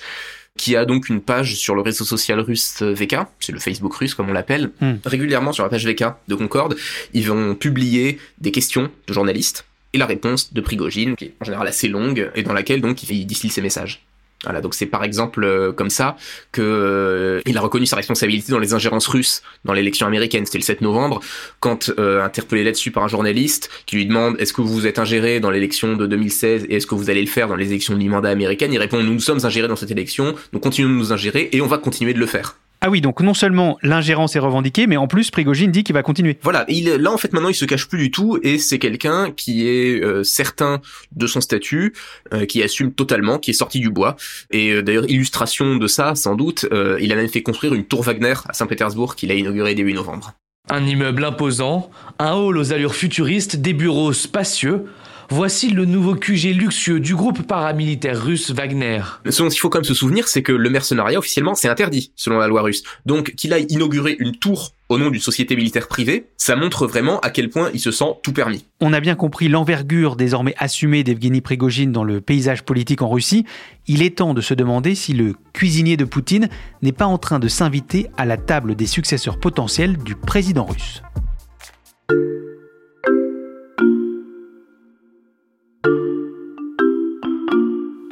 qui 0.55 0.75
a 0.75 0.85
donc 0.85 1.09
une 1.09 1.21
page 1.21 1.55
sur 1.55 1.75
le 1.75 1.81
réseau 1.81 2.05
social 2.05 2.39
russe 2.39 2.81
VK, 2.81 3.17
c'est 3.39 3.51
le 3.51 3.59
Facebook 3.59 3.93
russe 3.95 4.13
comme 4.13 4.29
on 4.29 4.33
l'appelle. 4.33 4.69
Hmm. 4.81 4.95
Régulièrement 5.03 5.51
sur 5.51 5.63
la 5.63 5.69
page 5.69 5.87
VK 5.87 6.05
de 6.27 6.35
Concorde, 6.35 6.75
ils 7.13 7.27
vont 7.27 7.55
publier 7.55 8.19
des 8.39 8.51
questions 8.51 8.91
de 9.07 9.13
journalistes 9.13 9.65
et 9.93 9.97
la 9.97 10.05
réponse 10.05 10.53
de 10.53 10.61
Prigogine, 10.61 11.15
qui 11.15 11.25
est 11.25 11.33
en 11.41 11.45
général 11.45 11.67
assez 11.67 11.87
longue 11.87 12.31
et 12.35 12.43
dans 12.43 12.53
laquelle 12.53 12.81
donc 12.81 13.01
il 13.03 13.25
distille 13.25 13.49
ses 13.49 13.61
messages. 13.61 14.05
Voilà, 14.43 14.61
donc 14.61 14.73
c'est 14.73 14.85
par 14.85 15.03
exemple 15.03 15.43
euh, 15.43 15.71
comme 15.71 15.89
ça 15.89 16.17
que 16.51 16.61
euh, 16.61 17.41
il 17.45 17.57
a 17.57 17.61
reconnu 17.61 17.85
sa 17.85 17.95
responsabilité 17.95 18.51
dans 18.51 18.59
les 18.59 18.73
ingérences 18.73 19.07
russes 19.07 19.41
dans 19.63 19.73
l'élection 19.73 20.05
américaine. 20.05 20.45
C'était 20.45 20.57
le 20.57 20.63
7 20.63 20.81
novembre, 20.81 21.21
quand 21.59 21.91
euh, 21.97 22.23
interpellé 22.23 22.63
là-dessus 22.63 22.91
par 22.91 23.03
un 23.03 23.07
journaliste 23.07 23.69
qui 23.85 23.95
lui 23.95 24.05
demande 24.05 24.35
est-ce 24.39 24.53
que 24.53 24.61
vous 24.61 24.73
vous 24.73 24.87
êtes 24.87 24.99
ingéré 24.99 25.39
dans 25.39 25.49
l'élection 25.49 25.95
de 25.95 26.05
2016 26.05 26.65
et 26.69 26.75
est-ce 26.75 26.87
que 26.87 26.95
vous 26.95 27.09
allez 27.09 27.21
le 27.21 27.27
faire 27.27 27.47
dans 27.47 27.55
les 27.55 27.67
élections 27.67 27.93
de 27.93 27.99
mi-mandat 27.99 28.29
américaines 28.29 28.73
Il 28.73 28.79
répond 28.79 29.01
nous 29.01 29.13
nous 29.13 29.19
sommes 29.19 29.45
ingérés 29.45 29.67
dans 29.67 29.75
cette 29.75 29.91
élection, 29.91 30.35
nous 30.51 30.59
continuons 30.59 30.89
de 30.89 30.95
nous 30.95 31.13
ingérer 31.13 31.49
et 31.51 31.61
on 31.61 31.67
va 31.67 31.77
continuer 31.77 32.13
de 32.13 32.19
le 32.19 32.25
faire. 32.25 32.55
Ah 32.85 32.89
oui, 32.89 32.99
donc 32.99 33.21
non 33.21 33.33
seulement 33.33 33.77
l'ingérence 33.81 34.35
est 34.35 34.39
revendiquée, 34.39 34.87
mais 34.87 34.97
en 34.97 35.07
plus 35.07 35.31
Prigogine 35.31 35.71
dit 35.71 35.85
qu'il 35.85 35.93
va 35.93 36.03
continuer. 36.03 36.37
Voilà, 36.41 36.65
il, 36.67 36.89
là 36.89 37.13
en 37.13 37.17
fait 37.17 37.31
maintenant 37.31 37.47
il 37.47 37.55
se 37.55 37.63
cache 37.63 37.87
plus 37.87 37.97
du 37.97 38.11
tout 38.11 38.37
et 38.43 38.57
c'est 38.57 38.77
quelqu'un 38.77 39.31
qui 39.31 39.69
est 39.69 40.03
euh, 40.03 40.25
certain 40.25 40.81
de 41.13 41.25
son 41.25 41.39
statut, 41.39 41.93
euh, 42.33 42.45
qui 42.45 42.61
assume 42.61 42.91
totalement, 42.91 43.39
qui 43.39 43.51
est 43.51 43.53
sorti 43.53 43.79
du 43.79 43.89
bois. 43.89 44.17
Et 44.51 44.71
euh, 44.71 44.81
d'ailleurs 44.81 45.09
illustration 45.09 45.77
de 45.77 45.87
ça, 45.87 46.13
sans 46.15 46.35
doute, 46.35 46.65
il 46.99 47.09
a 47.13 47.15
même 47.15 47.29
fait 47.29 47.41
construire 47.41 47.73
une 47.73 47.85
tour 47.85 48.03
Wagner 48.03 48.33
à 48.49 48.51
Saint-Pétersbourg 48.51 49.15
qu'il 49.15 49.31
a 49.31 49.35
inaugurée 49.35 49.75
début 49.75 49.93
novembre. 49.93 50.33
Un 50.69 50.85
immeuble 50.85 51.23
imposant, 51.23 51.89
un 52.19 52.33
hall 52.33 52.57
aux 52.57 52.73
allures 52.73 52.95
futuristes, 52.95 53.55
des 53.55 53.73
bureaux 53.73 54.11
spacieux, 54.11 54.87
Voici 55.29 55.69
le 55.69 55.85
nouveau 55.85 56.15
QG 56.15 56.53
luxueux 56.55 56.99
du 56.99 57.15
groupe 57.15 57.43
paramilitaire 57.43 58.21
russe 58.21 58.51
Wagner. 58.51 59.01
Ce 59.29 59.41
dont 59.41 59.49
il 59.49 59.57
faut 59.57 59.69
quand 59.69 59.79
même 59.79 59.85
se 59.85 59.93
souvenir, 59.93 60.27
c'est 60.27 60.43
que 60.43 60.51
le 60.51 60.69
mercenariat 60.69 61.17
officiellement 61.17 61.55
c'est 61.55 61.69
interdit 61.69 62.11
selon 62.15 62.39
la 62.39 62.47
loi 62.47 62.61
russe. 62.61 62.83
Donc 63.05 63.33
qu'il 63.35 63.53
aille 63.53 63.65
inaugurer 63.69 64.15
une 64.19 64.35
tour 64.35 64.73
au 64.89 64.97
nom 64.97 65.09
d'une 65.09 65.21
société 65.21 65.55
militaire 65.55 65.87
privée, 65.87 66.27
ça 66.37 66.55
montre 66.55 66.85
vraiment 66.87 67.19
à 67.21 67.29
quel 67.29 67.49
point 67.49 67.71
il 67.73 67.79
se 67.79 67.91
sent 67.91 68.17
tout 68.21 68.33
permis. 68.33 68.65
On 68.79 68.93
a 68.93 68.99
bien 68.99 69.15
compris 69.15 69.47
l'envergure 69.47 70.15
désormais 70.15 70.53
assumée 70.57 71.03
d'Evgeny 71.03 71.41
Prigogine 71.41 71.91
dans 71.91 72.03
le 72.03 72.21
paysage 72.21 72.63
politique 72.63 73.01
en 73.01 73.09
Russie. 73.09 73.45
Il 73.87 74.01
est 74.01 74.17
temps 74.17 74.33
de 74.33 74.41
se 74.41 74.53
demander 74.53 74.93
si 74.93 75.13
le 75.13 75.35
cuisinier 75.53 75.97
de 75.97 76.05
Poutine 76.05 76.49
n'est 76.81 76.91
pas 76.91 77.07
en 77.07 77.17
train 77.17 77.39
de 77.39 77.47
s'inviter 77.47 78.07
à 78.17 78.25
la 78.25 78.37
table 78.37 78.75
des 78.75 78.87
successeurs 78.87 79.39
potentiels 79.39 79.97
du 79.97 80.15
président 80.15 80.65
russe. 80.65 81.01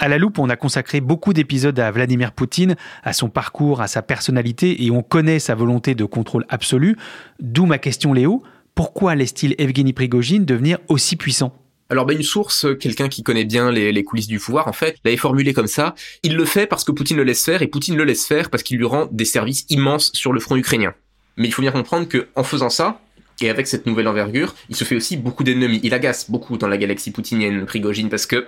À 0.03 0.07
la 0.07 0.17
loupe, 0.17 0.39
on 0.39 0.49
a 0.49 0.55
consacré 0.55 0.99
beaucoup 0.99 1.31
d'épisodes 1.31 1.79
à 1.79 1.91
Vladimir 1.91 2.31
Poutine, 2.31 2.75
à 3.03 3.13
son 3.13 3.29
parcours, 3.29 3.81
à 3.81 3.87
sa 3.87 4.01
personnalité, 4.01 4.83
et 4.83 4.89
on 4.89 5.03
connaît 5.03 5.37
sa 5.37 5.53
volonté 5.53 5.93
de 5.93 6.05
contrôle 6.05 6.43
absolu. 6.49 6.97
D'où 7.39 7.67
ma 7.67 7.77
question, 7.77 8.11
Léo. 8.11 8.41
Pourquoi 8.73 9.13
laisse-t-il 9.13 9.53
Evgeny 9.59 9.93
Prigogine 9.93 10.43
devenir 10.43 10.79
aussi 10.87 11.17
puissant? 11.17 11.53
Alors 11.91 12.07
ben 12.07 12.17
une 12.17 12.23
source, 12.23 12.65
quelqu'un 12.79 13.09
qui 13.09 13.21
connaît 13.21 13.45
bien 13.45 13.71
les, 13.71 14.03
coulisses 14.03 14.25
du 14.25 14.39
pouvoir, 14.39 14.67
en 14.67 14.73
fait, 14.73 14.97
l'avait 15.05 15.17
formulé 15.17 15.53
comme 15.53 15.67
ça. 15.67 15.93
Il 16.23 16.35
le 16.35 16.45
fait 16.45 16.65
parce 16.65 16.83
que 16.83 16.91
Poutine 16.91 17.17
le 17.17 17.23
laisse 17.23 17.45
faire, 17.45 17.61
et 17.61 17.67
Poutine 17.67 17.95
le 17.95 18.03
laisse 18.03 18.25
faire 18.25 18.49
parce 18.49 18.63
qu'il 18.63 18.79
lui 18.79 18.85
rend 18.85 19.07
des 19.11 19.25
services 19.25 19.67
immenses 19.69 20.09
sur 20.15 20.33
le 20.33 20.39
front 20.39 20.55
ukrainien. 20.55 20.95
Mais 21.37 21.47
il 21.47 21.51
faut 21.53 21.61
bien 21.61 21.71
comprendre 21.71 22.07
que 22.07 22.27
en 22.35 22.43
faisant 22.43 22.71
ça, 22.71 23.01
et 23.39 23.51
avec 23.51 23.67
cette 23.67 23.85
nouvelle 23.85 24.07
envergure, 24.07 24.55
il 24.69 24.75
se 24.75 24.83
fait 24.83 24.95
aussi 24.95 25.15
beaucoup 25.15 25.43
d'ennemis. 25.43 25.79
Il 25.83 25.93
agace 25.93 26.31
beaucoup 26.31 26.57
dans 26.57 26.67
la 26.67 26.77
galaxie 26.77 27.11
poutinienne, 27.11 27.67
Prigogine, 27.67 28.09
parce 28.09 28.25
que 28.25 28.47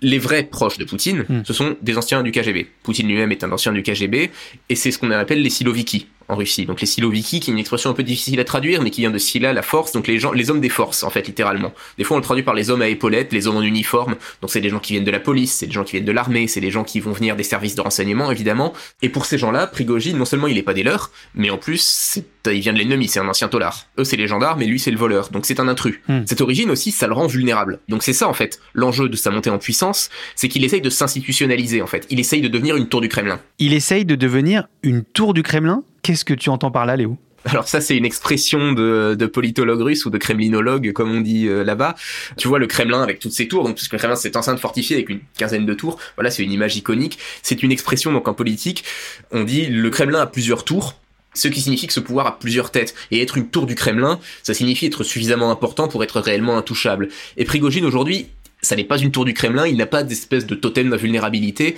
les 0.00 0.18
vrais 0.18 0.44
proches 0.44 0.78
de 0.78 0.84
Poutine, 0.84 1.24
hmm. 1.28 1.42
ce 1.44 1.52
sont 1.52 1.76
des 1.82 1.96
anciens 1.96 2.22
du 2.22 2.30
KGB. 2.30 2.68
Poutine 2.82 3.08
lui-même 3.08 3.32
est 3.32 3.44
un 3.44 3.52
ancien 3.52 3.72
du 3.72 3.82
KGB, 3.82 4.30
et 4.68 4.74
c'est 4.74 4.90
ce 4.90 4.98
qu'on 4.98 5.10
appelle 5.10 5.42
les 5.42 5.50
Siloviki 5.50 6.06
en 6.28 6.36
Russie. 6.36 6.66
Donc 6.66 6.80
les 6.80 6.86
Siloviki, 6.86 7.40
qui 7.40 7.50
est 7.50 7.54
une 7.54 7.58
expression 7.58 7.90
un 7.90 7.94
peu 7.94 8.02
difficile 8.02 8.38
à 8.40 8.44
traduire, 8.44 8.82
mais 8.82 8.90
qui 8.90 9.00
vient 9.00 9.10
de 9.10 9.18
Sila, 9.18 9.52
la 9.52 9.62
force, 9.62 9.92
donc 9.92 10.06
les 10.06 10.18
gens, 10.18 10.32
les 10.32 10.50
hommes 10.50 10.60
des 10.60 10.68
forces, 10.68 11.02
en 11.02 11.10
fait, 11.10 11.26
littéralement. 11.26 11.72
Des 11.96 12.04
fois, 12.04 12.16
on 12.16 12.20
le 12.20 12.24
traduit 12.24 12.44
par 12.44 12.54
les 12.54 12.70
hommes 12.70 12.82
à 12.82 12.88
épaulettes, 12.88 13.32
les 13.32 13.46
hommes 13.46 13.56
en 13.56 13.62
uniforme. 13.62 14.16
Donc 14.40 14.50
c'est 14.50 14.60
des 14.60 14.68
gens 14.68 14.78
qui 14.78 14.92
viennent 14.92 15.04
de 15.04 15.10
la 15.10 15.20
police, 15.20 15.54
c'est 15.54 15.66
des 15.66 15.72
gens 15.72 15.84
qui 15.84 15.92
viennent 15.92 16.04
de 16.04 16.12
l'armée, 16.12 16.46
c'est 16.46 16.60
des 16.60 16.70
gens 16.70 16.84
qui 16.84 17.00
vont 17.00 17.12
venir 17.12 17.36
des 17.36 17.42
services 17.42 17.74
de 17.74 17.80
renseignement, 17.80 18.30
évidemment. 18.30 18.72
Et 19.02 19.08
pour 19.08 19.26
ces 19.26 19.38
gens-là, 19.38 19.66
Prigogine, 19.66 20.18
non 20.18 20.24
seulement 20.24 20.46
il 20.46 20.58
est 20.58 20.62
pas 20.62 20.74
des 20.74 20.82
leurs, 20.82 21.10
mais 21.34 21.50
en 21.50 21.58
plus, 21.58 22.20
il 22.46 22.60
vient 22.60 22.72
de 22.72 22.78
l'ennemi, 22.78 23.08
c'est 23.08 23.20
un 23.20 23.28
ancien 23.28 23.48
tolard. 23.48 23.86
Eux, 23.98 24.04
c'est 24.04 24.16
les 24.16 24.26
gendarmes, 24.26 24.62
et 24.62 24.66
lui, 24.66 24.78
c'est 24.78 24.90
le 24.90 24.98
voleur. 24.98 25.30
Donc 25.30 25.46
c'est 25.46 25.60
un 25.60 25.68
intrus. 25.68 26.00
Hmm. 26.08 26.22
Cette 26.26 26.40
origine 26.40 26.70
aussi, 26.70 26.92
ça 26.92 27.06
le 27.06 27.14
rend 27.14 27.26
vulnérable. 27.26 27.80
Donc 27.88 28.02
c'est 28.02 28.12
ça, 28.12 28.28
en 28.28 28.34
fait, 28.34 28.60
l'enjeu 28.74 29.08
de 29.08 29.16
sa 29.16 29.30
montée 29.30 29.50
en 29.50 29.58
puissance, 29.58 30.10
c'est 30.34 30.48
qu'il 30.48 30.64
essaye 30.64 30.80
de 30.80 30.90
s'institutionnaliser, 30.90 31.82
en 31.82 31.86
fait. 31.86 32.06
Il 32.10 32.20
essaye 32.20 32.40
de 32.40 32.48
devenir 32.48 32.76
une 32.76 32.88
tour 32.88 33.00
du 33.00 33.08
Kremlin. 33.08 33.40
Il 33.58 33.72
essaye 33.72 34.04
de 34.04 34.14
devenir 34.14 34.68
une 34.82 35.04
tour 35.04 35.34
du 35.34 35.42
Kremlin? 35.42 35.82
Qu'est-ce 36.02 36.24
que 36.24 36.34
tu 36.34 36.48
entends 36.48 36.70
par 36.70 36.86
là, 36.86 36.96
Léo? 36.96 37.18
Alors 37.44 37.68
ça, 37.68 37.80
c'est 37.80 37.96
une 37.96 38.04
expression 38.04 38.72
de, 38.72 39.26
politologue 39.26 39.80
russe 39.80 40.04
ou 40.06 40.10
de 40.10 40.18
kremlinologue, 40.18 40.92
comme 40.92 41.10
on 41.10 41.20
dit 41.20 41.46
euh, 41.46 41.64
là-bas. 41.64 41.94
Tu 42.36 42.48
vois 42.48 42.58
le 42.58 42.66
Kremlin 42.66 43.02
avec 43.02 43.20
toutes 43.20 43.32
ses 43.32 43.48
tours, 43.48 43.64
donc 43.64 43.76
puisque 43.76 43.92
le 43.92 43.98
Kremlin 43.98 44.16
c'est 44.16 44.36
enceinte 44.36 44.58
fortifiée 44.58 44.96
avec 44.96 45.08
une 45.08 45.20
quinzaine 45.36 45.64
de 45.64 45.74
tours. 45.74 45.98
Voilà, 46.16 46.30
c'est 46.30 46.42
une 46.42 46.52
image 46.52 46.76
iconique. 46.76 47.18
C'est 47.42 47.62
une 47.62 47.72
expression 47.72 48.12
donc 48.12 48.28
en 48.28 48.34
politique. 48.34 48.84
On 49.30 49.44
dit 49.44 49.66
le 49.66 49.90
Kremlin 49.90 50.20
a 50.20 50.26
plusieurs 50.26 50.64
tours. 50.64 50.98
Ce 51.34 51.46
qui 51.46 51.60
signifie 51.60 51.86
que 51.86 51.92
ce 51.92 52.00
pouvoir 52.00 52.26
a 52.26 52.38
plusieurs 52.38 52.70
têtes. 52.70 52.94
Et 53.10 53.22
être 53.22 53.36
une 53.36 53.48
tour 53.48 53.66
du 53.66 53.74
Kremlin, 53.74 54.18
ça 54.42 54.54
signifie 54.54 54.86
être 54.86 55.04
suffisamment 55.04 55.52
important 55.52 55.86
pour 55.86 56.02
être 56.02 56.20
réellement 56.20 56.56
intouchable. 56.56 57.08
Et 57.36 57.44
Prigogine 57.44 57.84
aujourd'hui, 57.84 58.26
ça 58.60 58.74
n'est 58.74 58.84
pas 58.84 58.98
une 58.98 59.12
tour 59.12 59.24
du 59.24 59.34
Kremlin, 59.34 59.66
il 59.66 59.76
n'a 59.76 59.86
pas 59.86 60.02
d'espèce 60.02 60.46
de 60.46 60.54
totem 60.54 60.90
d'invulnérabilité 60.90 61.76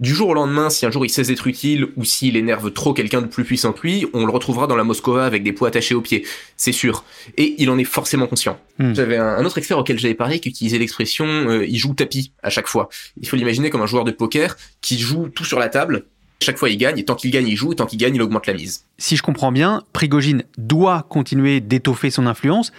du 0.00 0.14
jour 0.14 0.30
au 0.30 0.34
lendemain, 0.34 0.70
si 0.70 0.86
un 0.86 0.90
jour 0.90 1.04
il 1.04 1.10
sait 1.10 1.30
être 1.30 1.46
utile 1.46 1.88
ou 1.96 2.04
s'il 2.04 2.36
énerve 2.36 2.72
trop 2.72 2.94
quelqu'un 2.94 3.20
de 3.20 3.26
plus 3.26 3.44
puissant 3.44 3.72
que 3.72 3.82
lui, 3.82 4.06
on 4.14 4.24
le 4.24 4.32
retrouvera 4.32 4.66
dans 4.66 4.76
la 4.76 4.82
Moscova 4.82 5.26
avec 5.26 5.42
des 5.42 5.52
poids 5.52 5.68
attachés 5.68 5.94
aux 5.94 6.00
pieds, 6.00 6.26
c'est 6.56 6.72
sûr. 6.72 7.04
Et 7.36 7.54
il 7.58 7.68
en 7.70 7.78
est 7.78 7.84
forcément 7.84 8.26
conscient. 8.26 8.58
Hmm. 8.78 8.94
J'avais 8.94 9.18
un, 9.18 9.44
autre 9.44 9.58
expert 9.58 9.78
auquel 9.78 9.98
j'avais 9.98 10.14
parlé 10.14 10.40
qui 10.40 10.48
utilisait 10.48 10.78
l'expression 10.78 11.26
euh, 11.26 11.66
il 11.66 11.76
joue 11.76 11.92
tapis 11.92 12.32
à 12.42 12.48
chaque 12.48 12.66
fois. 12.66 12.88
Il 13.20 13.28
faut 13.28 13.36
l'imaginer 13.36 13.68
comme 13.68 13.82
un 13.82 13.86
joueur 13.86 14.04
de 14.04 14.10
poker 14.10 14.56
qui 14.80 14.98
joue 14.98 15.28
tout 15.28 15.44
sur 15.44 15.58
la 15.58 15.68
table 15.68 16.06
Chaque 16.42 16.56
fois, 16.56 16.70
il 16.70 16.78
gagne, 16.78 16.98
et 16.98 17.04
tant 17.04 17.14
qu'il 17.14 17.30
gagne, 17.30 17.46
il 17.46 17.56
joue, 17.56 17.72
et 17.72 17.76
tant 17.76 17.84
qu'il 17.84 17.98
gagne, 17.98 18.14
il 18.14 18.22
augmente 18.22 18.46
la 18.46 18.54
mise. 18.54 18.86
Si 18.96 19.16
je 19.16 19.22
comprends 19.22 19.52
bien, 19.52 19.82
Prigogine 19.92 20.44
doit 20.56 21.06
continuer 21.10 21.60
d'étoffer 21.60 22.10
son 22.10 22.26
influence, 22.26 22.72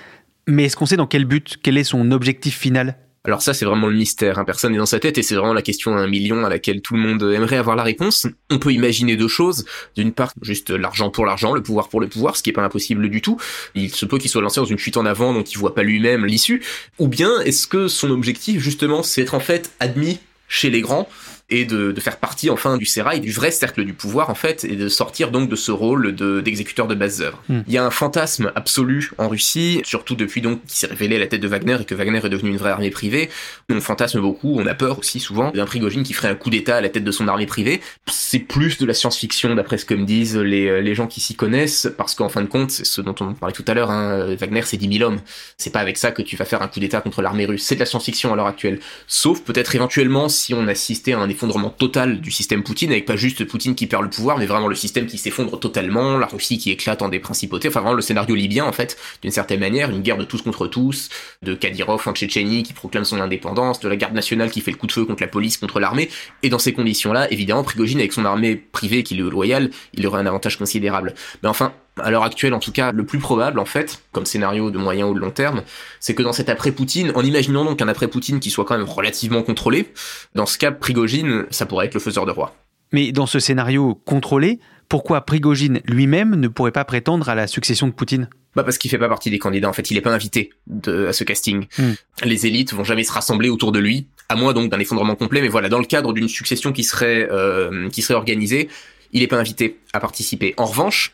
mais 0.48 0.66
est-ce 0.66 0.76
qu'on 0.76 0.88
sait 0.88 0.98
dans 0.98 1.06
quel 1.06 1.26
but, 1.26 1.58
quel 1.62 1.78
est 1.78 1.84
son 1.84 2.12
objectif 2.12 2.58
final? 2.58 2.98
Alors 3.24 3.44
ça, 3.44 3.54
c'est 3.54 3.66
vraiment 3.66 3.88
le 3.88 3.96
mystère. 3.96 4.40
Hein. 4.40 4.46
Personne 4.46 4.72
n'est 4.72 4.80
dans 4.80 4.88
sa 4.88 5.00
tête 5.00 5.18
et 5.20 5.22
c'est 5.22 5.36
vraiment 5.36 5.54
la 5.54 5.62
question 5.62 5.96
à 5.96 6.00
un 6.00 6.08
million 6.08 6.44
à 6.44 6.50
laquelle 6.50 6.82
tout 6.82 6.96
le 6.96 7.02
monde 7.02 7.22
aimerait 7.22 7.58
avoir 7.58 7.76
la 7.76 7.84
réponse. 7.84 8.26
On 8.50 8.58
peut 8.58 8.74
imaginer 8.74 9.16
deux 9.16 9.28
choses. 9.28 9.66
D'une 9.96 10.12
part, 10.12 10.34
juste 10.42 10.72
l'argent 10.72 11.12
pour 11.12 11.28
l'argent, 11.28 11.54
le 11.54 11.62
pouvoir 11.62 11.90
pour 11.90 12.02
le 12.02 12.08
pouvoir, 12.08 12.36
ce 12.36 12.42
qui 12.42 12.50
est 12.50 12.54
pas 12.54 12.64
impossible 12.64 13.10
du 13.10 13.22
tout. 13.22 13.38
Il 13.76 13.94
se 13.94 14.08
peut 14.08 14.18
qu'il 14.18 14.30
soit 14.32 14.42
lancé 14.42 14.60
dans 14.60 14.66
une 14.66 14.80
fuite 14.80 14.98
en 14.98 15.06
avant 15.06 15.34
dont 15.34 15.44
il 15.44 15.58
voit 15.60 15.76
pas 15.76 15.84
lui-même 15.84 16.26
l'issue. 16.26 16.64
Ou 16.98 17.08
bien, 17.08 17.40
est-ce 17.42 17.68
que 17.68 17.88
son 17.88 18.10
objectif, 18.10 18.60
justement, 18.60 19.04
c'est 19.04 19.22
être 19.22 19.36
en 19.36 19.40
fait 19.40 19.72
admis 19.80 20.20
chez 20.48 20.72
les 20.72 20.82
grands 20.82 21.08
et 21.52 21.66
de, 21.66 21.92
de, 21.92 22.02
faire 22.02 22.18
partie 22.18 22.50
enfin 22.50 22.78
du 22.78 22.86
sérail, 22.86 23.20
du 23.20 23.32
vrai 23.32 23.52
cercle 23.52 23.84
du 23.84 23.94
pouvoir 23.94 24.30
en 24.30 24.36
fait, 24.36 24.64
et 24.64 24.76
de 24.76 24.88
sortir 24.88 25.32
donc 25.32 25.50
de 25.50 25.56
ce 25.56 25.72
rôle 25.72 26.16
d'exécuteur 26.16 26.88
de, 26.88 26.96
œuvres. 27.22 27.44
Hmm. 27.50 27.62
Il 27.68 27.74
y 27.74 27.78
a 27.78 27.86
un 27.86 27.92
fantasme 27.92 28.52
absolu 28.56 29.12
en 29.18 29.28
Russie, 29.28 29.82
surtout 29.84 30.16
depuis 30.16 30.42
donc 30.42 30.64
qui 30.66 30.78
s'est 30.78 30.88
révélé 30.88 31.20
la 31.20 31.28
tête 31.28 31.42
de 31.42 31.48
Wagner 31.48 31.78
et 31.82 31.86
que 31.86 31.96
Wagner 31.96 32.22
est 32.24 32.30
devenu 32.30 32.50
une 32.50 32.58
vraie 32.58 32.72
armée 32.72 32.90
privée. 32.90 33.30
On 33.70 33.82
fantasme 33.82 34.22
beaucoup, 34.22 34.56
on 34.60 34.66
a 34.66 34.74
peur 34.74 35.00
aussi 35.00 35.20
souvent 35.20 35.52
d'un 35.52 35.66
Prigogine 35.66 36.04
qui 36.04 36.14
ferait 36.14 36.30
un 36.30 36.36
coup 36.36 36.50
d'état 36.50 36.78
à 36.78 36.82
la 36.82 36.90
tête 36.90 37.04
de 37.04 37.12
son 37.12 37.28
armée 37.28 37.46
privée. 37.46 37.82
C'est 38.08 38.40
plus 38.40 38.78
de 38.78 38.86
la 38.86 38.94
science-fiction 38.94 39.56
d'après 39.56 39.78
ce 39.78 39.86
que 39.86 39.94
me 39.94 40.06
disent 40.06 40.38
les, 40.38 40.82
les 40.82 40.96
gens 40.96 41.08
qui 41.08 41.20
s'y 41.20 41.36
connaissent, 41.36 41.90
parce 41.98 42.16
qu'en 42.16 42.30
fin 42.30 42.42
de 42.42 42.48
compte, 42.48 42.72
c'est 42.72 42.86
ce 42.86 43.02
dont 43.02 43.16
on 43.20 43.34
parlait 43.34 43.54
tout 43.54 43.66
à 43.68 43.74
l'heure, 43.74 43.92
hein, 43.92 44.36
Wagner 44.36 44.62
c'est 44.64 44.78
10 44.78 44.98
000 45.00 45.10
hommes. 45.10 45.20
C'est 45.58 45.72
pas 45.72 45.80
avec 45.80 45.98
ça 45.98 46.12
que 46.12 46.22
tu 46.22 46.36
vas 46.36 46.46
faire 46.46 46.62
un 46.62 46.68
coup 46.68 46.80
d'état 46.80 47.02
contre 47.02 47.22
l'armée 47.22 47.46
russe. 47.46 47.64
C'est 47.64 47.76
de 47.76 47.80
la 47.80 47.86
science-fiction 47.86 48.32
à 48.32 48.36
l'heure 48.36 48.48
actuelle. 48.48 48.80
Sauf 49.08 49.42
peut-être 49.42 49.76
éventuellement 49.76 50.30
si 50.30 50.54
on 50.54 50.68
assistait 50.68 51.14
à 51.14 51.20
un 51.20 51.30
effondrement 51.42 51.72
total 51.72 52.22
du 52.22 52.30
système 52.30 52.62
Poutine, 52.62 52.92
avec 52.92 53.06
pas 53.06 53.16
juste 53.16 53.44
Poutine 53.46 53.74
qui 53.74 53.88
perd 53.88 54.04
le 54.04 54.10
pouvoir, 54.12 54.38
mais 54.38 54.46
vraiment 54.46 54.68
le 54.68 54.76
système 54.76 55.08
qui 55.08 55.18
s'effondre 55.18 55.60
totalement, 55.60 56.20
la 56.20 56.28
Russie 56.28 56.60
qui 56.60 56.70
éclate 56.70 57.02
en 57.02 57.10
des 57.10 57.20
principautés, 57.20 57.68
enfin 57.68 57.80
vraiment 57.80 57.96
le 57.96 58.04
scénario 58.04 58.36
libyen 58.36 58.64
en 58.64 58.72
fait, 58.72 58.96
d'une 59.24 59.32
certaine 59.32 59.60
manière, 59.60 59.90
une 59.90 60.02
guerre 60.02 60.18
de 60.18 60.24
tous 60.24 60.44
contre 60.44 60.68
tous, 60.68 61.10
de 61.42 61.56
Kadyrov 61.56 62.08
en 62.08 62.14
Tchétchénie 62.14 62.62
qui 62.62 62.74
proclame 62.74 63.06
son 63.06 63.20
indépendance, 63.20 63.80
de 63.80 63.90
la 63.90 63.96
garde 63.96 64.14
nationale 64.14 64.52
qui 64.52 64.62
fait 64.62 64.70
le 64.70 64.78
coup 64.78 64.86
de 64.86 64.92
feu 64.92 65.04
contre 65.04 65.24
la 65.24 65.28
police, 65.28 65.58
contre 65.58 65.80
l'armée, 65.80 66.10
et 66.44 66.50
dans 66.50 66.60
ces 66.60 66.74
conditions-là, 66.74 67.32
évidemment, 67.32 67.64
Prigogine 67.64 67.98
avec 67.98 68.14
son 68.14 68.26
armée 68.26 68.56
privée 68.56 69.02
qui 69.02 69.16
lui 69.16 69.28
est 69.28 69.32
loyale, 69.32 69.72
il 69.96 70.06
aurait 70.06 70.22
un 70.22 70.28
avantage 70.28 70.60
considérable. 70.60 71.16
Mais 71.42 71.50
enfin, 71.50 71.74
à 71.98 72.12
l'heure 72.12 72.24
actuelle 72.24 72.54
en 72.54 72.60
tout 72.60 72.72
cas, 72.72 72.92
le 72.92 73.06
plus 73.06 73.20
probable 73.20 73.60
en 73.60 73.66
fait, 73.66 74.02
comme 74.12 74.26
scénario 74.26 74.72
de 74.72 74.78
moyen 74.78 75.08
ou 75.08 75.14
de 75.14 75.20
long 75.20 75.32
terme, 75.32 75.64
c'est 76.00 76.16
que 76.16 76.24
dans 76.24 76.34
cet 76.34 76.50
après-Poutine, 76.50 77.12
en 77.16 77.24
imaginant 77.24 77.66
donc 77.66 77.82
un 77.82 77.88
après-Poutine 77.88 78.40
qui 78.40 78.50
soit 78.50 78.66
quand 78.66 78.78
même 78.78 78.88
relativement 78.88 79.44
contrôlé, 79.44 79.92
dans 80.36 80.46
ce 80.46 80.58
cas, 80.58 80.72
Prigogine, 80.72 81.46
ça 81.50 81.66
pourrait 81.66 81.88
être 81.88 81.94
le 81.94 82.00
faiseur 82.00 82.26
de 82.26 82.32
roi. 82.32 82.56
Mais 82.92 83.12
dans 83.12 83.26
ce 83.26 83.40
scénario 83.40 83.96
contrôlé, 84.06 84.60
pourquoi 84.90 85.22
Prigogine 85.22 85.80
lui-même 85.86 86.36
ne 86.36 86.48
pourrait 86.50 86.74
pas 86.74 86.84
prétendre 86.84 87.30
à 87.30 87.36
la 87.36 87.48
succession 87.48 87.88
de 87.88 87.94
Poutine? 87.94 88.28
Bah 88.56 88.64
parce 88.64 88.78
qu'il 88.78 88.92
fait 88.92 88.98
pas 88.98 89.08
partie 89.08 89.30
des 89.30 89.40
candidats. 89.40 89.70
En 89.70 89.74
fait, 89.74 89.90
il 89.90 89.98
est 89.98 90.02
pas 90.02 90.14
invité 90.14 90.50
de, 90.68 91.08
à 91.08 91.14
ce 91.14 91.24
casting. 91.24 91.68
Hmm. 91.78 91.94
Les 92.26 92.46
élites 92.46 92.74
vont 92.74 92.84
jamais 92.84 93.06
se 93.06 93.14
rassembler 93.14 93.48
autour 93.48 93.72
de 93.72 93.80
lui, 93.80 94.08
à 94.28 94.36
moins 94.36 94.52
donc 94.52 94.70
d'un 94.70 94.80
effondrement 94.80 95.16
complet. 95.16 95.40
Mais 95.42 95.48
voilà, 95.48 95.70
dans 95.70 95.80
le 95.80 95.86
cadre 95.86 96.12
d'une 96.12 96.28
succession 96.28 96.74
qui 96.74 96.84
serait 96.84 97.30
euh, 97.32 97.88
qui 97.90 98.02
serait 98.02 98.16
organisée, 98.16 98.68
il 99.14 99.24
est 99.24 99.28
pas 99.28 99.38
invité 99.38 99.80
à 99.94 100.02
participer. 100.02 100.54
En 100.58 100.66
revanche, 100.66 101.14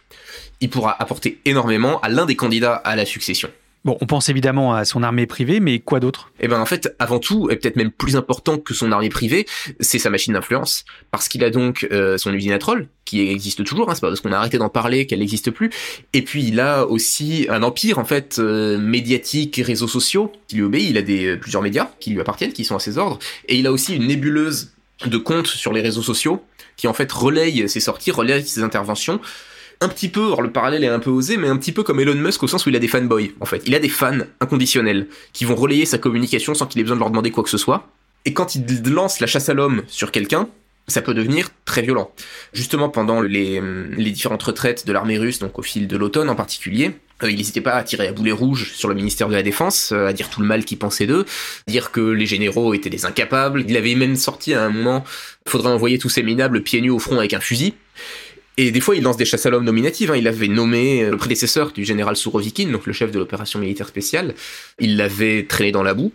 il 0.61 0.69
pourra 0.69 0.95
apporter 1.01 1.39
énormément 1.45 1.99
à 2.01 2.09
l'un 2.09 2.25
des 2.25 2.35
candidats 2.35 2.75
à 2.75 2.95
la 2.95 3.05
succession. 3.05 3.49
Bon, 3.85 3.97
on 4.01 4.05
pense 4.05 4.27
évidemment 4.27 4.73
à 4.73 4.83
son 4.83 5.01
armée 5.01 5.27
privée, 5.27 5.61
mais 5.61 5.79
quoi 5.79 6.01
d'autre? 6.01 6.31
Eh 6.41 6.49
ben 6.49 6.59
en 6.59 6.65
fait, 6.65 6.93
avant 6.99 7.19
tout, 7.19 7.49
et 7.49 7.55
peut-être 7.55 7.77
même 7.77 7.91
plus 7.91 8.17
important 8.17 8.57
que 8.57 8.73
son 8.73 8.91
armée 8.91 9.07
privée, 9.07 9.45
c'est 9.79 9.99
sa 9.99 10.09
machine 10.09 10.33
d'influence, 10.33 10.83
parce 11.09 11.29
qu'il 11.29 11.41
a 11.45 11.49
donc 11.49 11.87
euh, 11.91 12.17
son 12.17 12.33
usine 12.33 12.51
à 12.51 12.57
troll, 12.57 12.89
qui 13.05 13.21
existe 13.21 13.63
toujours, 13.63 13.89
hein, 13.89 13.95
c'est 13.95 14.01
pas 14.01 14.09
parce 14.09 14.19
qu'on 14.19 14.33
a 14.33 14.37
arrêté 14.37 14.57
d'en 14.57 14.67
parler 14.67 15.05
qu'elle 15.05 15.19
n'existe 15.19 15.51
plus, 15.51 15.69
et 16.11 16.21
puis 16.21 16.43
il 16.43 16.59
a 16.59 16.85
aussi 16.85 17.47
un 17.49 17.63
empire 17.63 17.97
en 17.97 18.03
fait 18.03 18.39
euh, 18.39 18.77
médiatique 18.77 19.57
et 19.57 19.63
réseaux 19.63 19.87
sociaux 19.87 20.33
qui 20.49 20.57
lui 20.57 20.63
obéit, 20.63 20.89
il 20.89 20.97
a 20.97 21.01
des 21.01 21.25
euh, 21.27 21.37
plusieurs 21.37 21.61
médias 21.61 21.89
qui 22.01 22.09
lui 22.09 22.19
appartiennent, 22.19 22.51
qui 22.51 22.65
sont 22.65 22.75
à 22.75 22.79
ses 22.79 22.97
ordres, 22.97 23.19
et 23.47 23.55
il 23.55 23.67
a 23.67 23.71
aussi 23.71 23.95
une 23.95 24.07
nébuleuse 24.07 24.73
de 25.05 25.17
comptes 25.17 25.47
sur 25.47 25.71
les 25.71 25.81
réseaux 25.81 26.01
sociaux 26.01 26.43
qui 26.75 26.87
en 26.87 26.93
fait 26.93 27.09
relaye 27.09 27.69
ses 27.69 27.79
sorties, 27.79 28.11
relaye 28.11 28.45
ses 28.45 28.63
interventions, 28.63 29.21
un 29.81 29.89
petit 29.89 30.09
peu, 30.09 30.25
alors 30.25 30.41
le 30.41 30.51
parallèle 30.51 30.83
est 30.83 30.87
un 30.87 30.99
peu 30.99 31.09
osé, 31.09 31.37
mais 31.37 31.47
un 31.47 31.57
petit 31.57 31.71
peu 31.71 31.83
comme 31.83 31.99
Elon 31.99 32.15
Musk 32.15 32.43
au 32.43 32.47
sens 32.47 32.65
où 32.65 32.69
il 32.69 32.75
a 32.75 32.79
des 32.79 32.87
fanboys, 32.87 33.31
en 33.39 33.45
fait. 33.45 33.63
Il 33.65 33.75
a 33.75 33.79
des 33.79 33.89
fans 33.89 34.19
inconditionnels 34.39 35.07
qui 35.33 35.45
vont 35.45 35.55
relayer 35.55 35.85
sa 35.85 35.97
communication 35.97 36.53
sans 36.53 36.65
qu'il 36.65 36.79
ait 36.81 36.83
besoin 36.83 36.97
de 36.97 37.01
leur 37.01 37.09
demander 37.09 37.31
quoi 37.31 37.43
que 37.43 37.49
ce 37.49 37.57
soit. 37.57 37.87
Et 38.25 38.33
quand 38.33 38.55
il 38.55 38.65
lance 38.89 39.19
la 39.19 39.27
chasse 39.27 39.49
à 39.49 39.53
l'homme 39.53 39.83
sur 39.87 40.11
quelqu'un, 40.11 40.49
ça 40.87 41.01
peut 41.01 41.13
devenir 41.13 41.49
très 41.65 41.81
violent. 41.81 42.11
Justement, 42.53 42.89
pendant 42.89 43.21
les, 43.21 43.61
les 43.61 44.11
différentes 44.11 44.43
retraites 44.43 44.87
de 44.87 44.93
l'armée 44.93 45.17
russe, 45.17 45.39
donc 45.39 45.59
au 45.59 45.61
fil 45.61 45.87
de 45.87 45.97
l'automne 45.97 46.29
en 46.29 46.35
particulier, 46.35 46.93
euh, 47.23 47.31
il 47.31 47.37
n'hésitait 47.37 47.61
pas 47.61 47.73
à 47.73 47.83
tirer 47.83 48.07
à 48.07 48.11
boulet 48.11 48.31
rouge 48.31 48.73
sur 48.73 48.87
le 48.87 48.95
ministère 48.95 49.27
de 49.27 49.33
la 49.33 49.43
Défense, 49.43 49.91
euh, 49.91 50.07
à 50.07 50.13
dire 50.13 50.29
tout 50.29 50.41
le 50.41 50.47
mal 50.47 50.65
qu'il 50.65 50.77
pensait 50.77 51.07
d'eux, 51.07 51.25
dire 51.67 51.91
que 51.91 52.01
les 52.01 52.25
généraux 52.25 52.73
étaient 52.73 52.89
des 52.89 53.05
incapables. 53.05 53.65
Il 53.67 53.75
avait 53.75 53.95
même 53.95 54.15
sorti 54.15 54.53
à 54.53 54.63
un 54.63 54.69
moment, 54.69 55.03
faudrait 55.47 55.71
envoyer 55.71 55.97
tous 55.97 56.09
ces 56.09 56.23
minables 56.23 56.61
pieds 56.61 56.81
nus 56.81 56.89
au 56.89 56.99
front 56.99 57.17
avec 57.17 57.33
un 57.33 57.39
fusil. 57.39 57.73
Et 58.57 58.71
des 58.71 58.81
fois, 58.81 58.95
il 58.95 59.03
lance 59.03 59.17
des 59.17 59.25
chasses 59.25 59.45
à 59.45 59.51
l'homme 59.51 59.65
nominatives. 59.65 60.11
Hein. 60.11 60.17
Il 60.17 60.27
avait 60.27 60.47
nommé 60.47 61.03
euh, 61.03 61.11
le 61.11 61.17
prédécesseur 61.17 61.71
du 61.71 61.85
général 61.85 62.15
Sourovikine, 62.15 62.71
donc 62.71 62.87
le 62.87 62.93
chef 62.93 63.11
de 63.11 63.19
l'opération 63.19 63.59
militaire 63.59 63.87
spéciale. 63.87 64.33
Il 64.79 64.97
l'avait 64.97 65.45
traîné 65.47 65.71
dans 65.71 65.83
la 65.83 65.93
boue. 65.93 66.11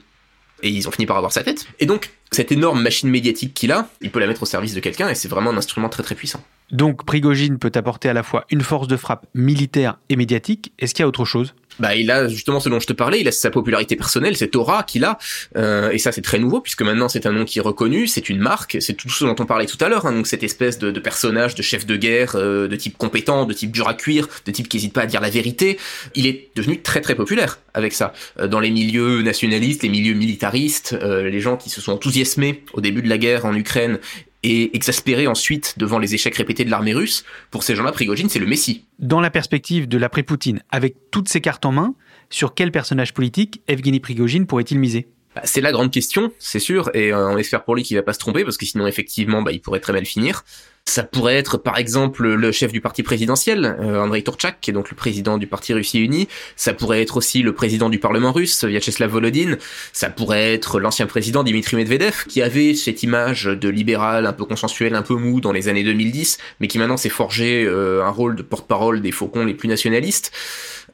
Et 0.65 0.69
ils 0.69 0.87
ont 0.87 0.93
fini 0.93 1.07
par 1.07 1.17
avoir 1.17 1.33
sa 1.33 1.43
tête. 1.43 1.67
Et 1.81 1.87
donc, 1.87 2.11
cette 2.31 2.53
énorme 2.53 2.83
machine 2.83 3.11
médiatique 3.11 3.53
qu'il 3.53 3.73
a, 3.73 3.89
il 4.01 4.11
peut 4.11 4.21
la 4.21 4.29
mettre 4.29 4.45
au 4.45 4.47
service 4.47 4.75
de 4.75 4.81
quelqu'un 4.81 5.09
et 5.09 5.17
c'est 5.17 5.27
vraiment 5.27 5.51
un 5.51 5.57
instrument 5.57 5.89
très 5.89 6.05
très 6.05 6.15
puissant. 6.15 6.43
Donc, 6.71 7.05
Prigogine 7.05 7.59
peut 7.59 7.73
apporter 7.75 8.09
à 8.09 8.13
la 8.13 8.23
fois 8.23 8.47
une 8.49 8.61
force 8.61 8.87
de 8.87 8.97
frappe 8.97 9.27
militaire 9.35 9.99
et 10.09 10.17
médiatique. 10.17 10.73
Est-ce 10.79 10.95
qu'il 10.95 11.03
y 11.03 11.05
a 11.05 11.09
autre 11.09 11.25
chose? 11.25 11.55
Bah 11.79 11.95
il 11.95 12.11
a 12.11 12.29
justement 12.29 12.61
ce 12.61 12.69
dont 12.69 12.81
je 12.81 12.87
te 12.87 12.93
parlais, 12.93 13.21
il 13.21 13.29
a 13.29 13.33
sa 13.33 13.51
popularité 13.51 13.97
personnelle, 13.97 14.37
cette 14.37 14.57
aura 14.57 14.83
qu'il 14.83 15.05
a, 15.05 15.19
euh, 15.57 15.91
et 15.91 15.99
ça 15.99 16.13
c'est 16.13 16.23
très 16.23 16.39
nouveau 16.39 16.61
puisque 16.61 16.83
maintenant 16.83 17.09
c'est 17.09 17.27
un 17.27 17.33
nom 17.33 17.45
qui 17.45 17.59
est 17.59 17.63
reconnu, 17.63 18.07
c'est 18.07 18.29
une 18.29 18.39
marque, 18.39 18.77
c'est 18.81 18.95
tout 18.95 19.09
ce 19.09 19.25
dont 19.25 19.37
on 19.39 19.47
parlait 19.47 19.67
tout 19.67 19.79
à 19.81 19.89
l'heure, 19.89 20.07
hein, 20.07 20.13
donc 20.13 20.27
cette 20.27 20.43
espèce 20.43 20.79
de, 20.79 20.91
personnage, 21.01 21.55
de 21.55 21.63
chef 21.63 21.87
de 21.87 21.97
guerre, 21.97 22.37
euh, 22.37 22.69
de 22.69 22.77
type 22.77 22.97
compétent, 22.99 23.45
de 23.45 23.53
type 23.53 23.73
dur 23.73 23.89
à 23.89 23.95
cuire, 23.95 24.29
de 24.47 24.51
type 24.53 24.69
qui 24.69 24.77
hésite 24.77 24.93
pas 24.93 25.03
à 25.03 25.07
dire 25.07 25.21
la 25.21 25.31
vérité, 25.31 25.79
il 26.15 26.27
est 26.27 26.51
devenu 26.55 26.81
très 26.81 27.01
très 27.01 27.15
populaire 27.15 27.59
avec 27.75 27.93
ça 27.93 28.13
euh, 28.39 28.49
dans 28.49 28.61
les 28.61 28.71
milieux 28.71 29.23
nationalistes, 29.23 29.83
les 29.83 29.89
milieux 29.89 30.15
militaristes, 30.15 30.97
euh, 31.01 31.29
les 31.29 31.41
gens 31.41 31.57
qui 31.57 31.71
se 31.71 31.81
sont 31.81 31.93
enthousiasmés 31.93 32.65
au 32.73 32.81
début 32.81 33.03
de 33.03 33.09
la 33.09 33.19
guerre 33.19 33.45
en 33.45 33.55
Ukraine 33.55 33.99
et 34.43 34.75
exaspéré 34.77 35.27
ensuite 35.27 35.75
devant 35.79 35.99
les 35.99 36.15
échecs 36.15 36.35
répétés 36.35 36.65
de 36.65 36.71
l'armée 36.71 36.95
russe, 36.95 37.25
pour 37.51 37.63
ces 37.63 37.75
gens-là, 37.77 37.93
Prigogine, 37.93 38.29
c'est 38.29 38.39
le 38.39 38.47
Messie. 38.47 38.85
Dans 38.99 39.21
la 39.21 39.31
perspective 39.31 39.89
de 39.89 39.99
l'après-Poutine, 39.99 40.63
avec 40.71 40.97
toutes 41.11 41.29
ces 41.29 41.41
cartes 41.41 41.65
en 41.65 41.73
main, 41.73 41.95
sur 42.31 42.55
quel 42.55 42.73
personnage 42.73 43.15
politique 43.15 43.63
Evgeny 43.69 44.01
Prigogine 44.01 44.47
pourrait-il 44.47 44.79
miser? 44.79 45.09
Bah, 45.35 45.43
c'est 45.45 45.61
la 45.61 45.73
grande 45.73 45.91
question, 45.91 46.33
c'est 46.39 46.59
sûr, 46.59 46.91
et 46.95 47.13
euh, 47.13 47.31
on 47.31 47.39
espère 47.39 47.65
pour 47.65 47.75
lui 47.75 47.83
qu'il 47.83 47.97
va 47.97 48.03
pas 48.03 48.13
se 48.13 48.19
tromper, 48.19 48.45
parce 48.45 48.57
que 48.57 48.67
sinon, 48.67 48.87
effectivement, 48.87 49.43
bah, 49.43 49.53
il 49.53 49.61
pourrait 49.61 49.81
très 49.81 49.93
mal 49.93 50.05
finir. 50.05 50.45
Ça 50.85 51.05
pourrait 51.05 51.37
être 51.37 51.59
par 51.59 51.79
exemple 51.79 52.27
le 52.27 52.53
chef 52.53 52.73
du 52.73 52.81
parti 52.81 53.05
présidentiel, 53.05 53.77
euh, 53.81 54.03
Andrei 54.03 54.23
Turchak, 54.23 54.59
qui 54.61 54.71
est 54.71 54.75
donc 54.75 54.91
le 54.91 54.97
président 54.97 55.39
du 55.39 55.47
parti 55.47 55.73
Russie 55.73 56.01
Unie. 56.01 56.27
Ça 56.57 56.75
pourrait 56.75 57.01
être 57.01 57.17
aussi 57.17 57.43
le 57.43 57.55
président 57.55 57.89
du 57.89 57.99
Parlement 57.99 58.33
russe, 58.33 58.65
Vyacheslav 58.65 59.11
Volodin. 59.11 59.57
Ça 59.93 60.11
pourrait 60.11 60.53
être 60.53 60.81
l'ancien 60.81 61.07
président 61.07 61.45
Dimitri 61.45 61.77
Medvedev, 61.77 62.25
qui 62.29 62.43
avait 62.43 62.75
cette 62.75 63.05
image 63.05 63.45
de 63.45 63.69
libéral 63.69 64.27
un 64.27 64.33
peu 64.33 64.45
consensuel, 64.45 64.97
un 64.97 65.03
peu 65.03 65.15
mou 65.15 65.41
dans 65.41 65.53
les 65.53 65.69
années 65.69 65.85
2010, 65.85 66.39
mais 66.59 66.67
qui 66.67 66.79
maintenant 66.79 66.97
s'est 66.97 67.09
forgé 67.09 67.65
euh, 67.65 68.05
un 68.05 68.11
rôle 68.11 68.35
de 68.35 68.43
porte-parole 68.43 69.01
des 69.01 69.13
faucons 69.13 69.45
les 69.45 69.55
plus 69.55 69.69
nationalistes. 69.69 70.33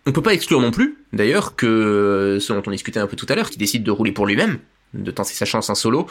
On 0.06 0.12
peut 0.12 0.22
pas 0.22 0.34
exclure 0.34 0.60
non 0.60 0.70
plus, 0.70 0.98
d'ailleurs, 1.12 1.56
que 1.56 2.38
ce 2.40 2.52
dont 2.52 2.62
on 2.66 2.70
discutait 2.70 3.00
un 3.00 3.06
peu 3.06 3.16
tout 3.16 3.26
à 3.28 3.34
l'heure, 3.34 3.50
qui 3.50 3.58
décide 3.58 3.82
de 3.82 3.90
rouler 3.90 4.12
pour 4.12 4.26
lui-même, 4.26 4.58
de 4.94 5.10
tenter 5.10 5.34
sa 5.34 5.44
chance 5.44 5.70
en 5.70 5.74
solo. 5.74 6.06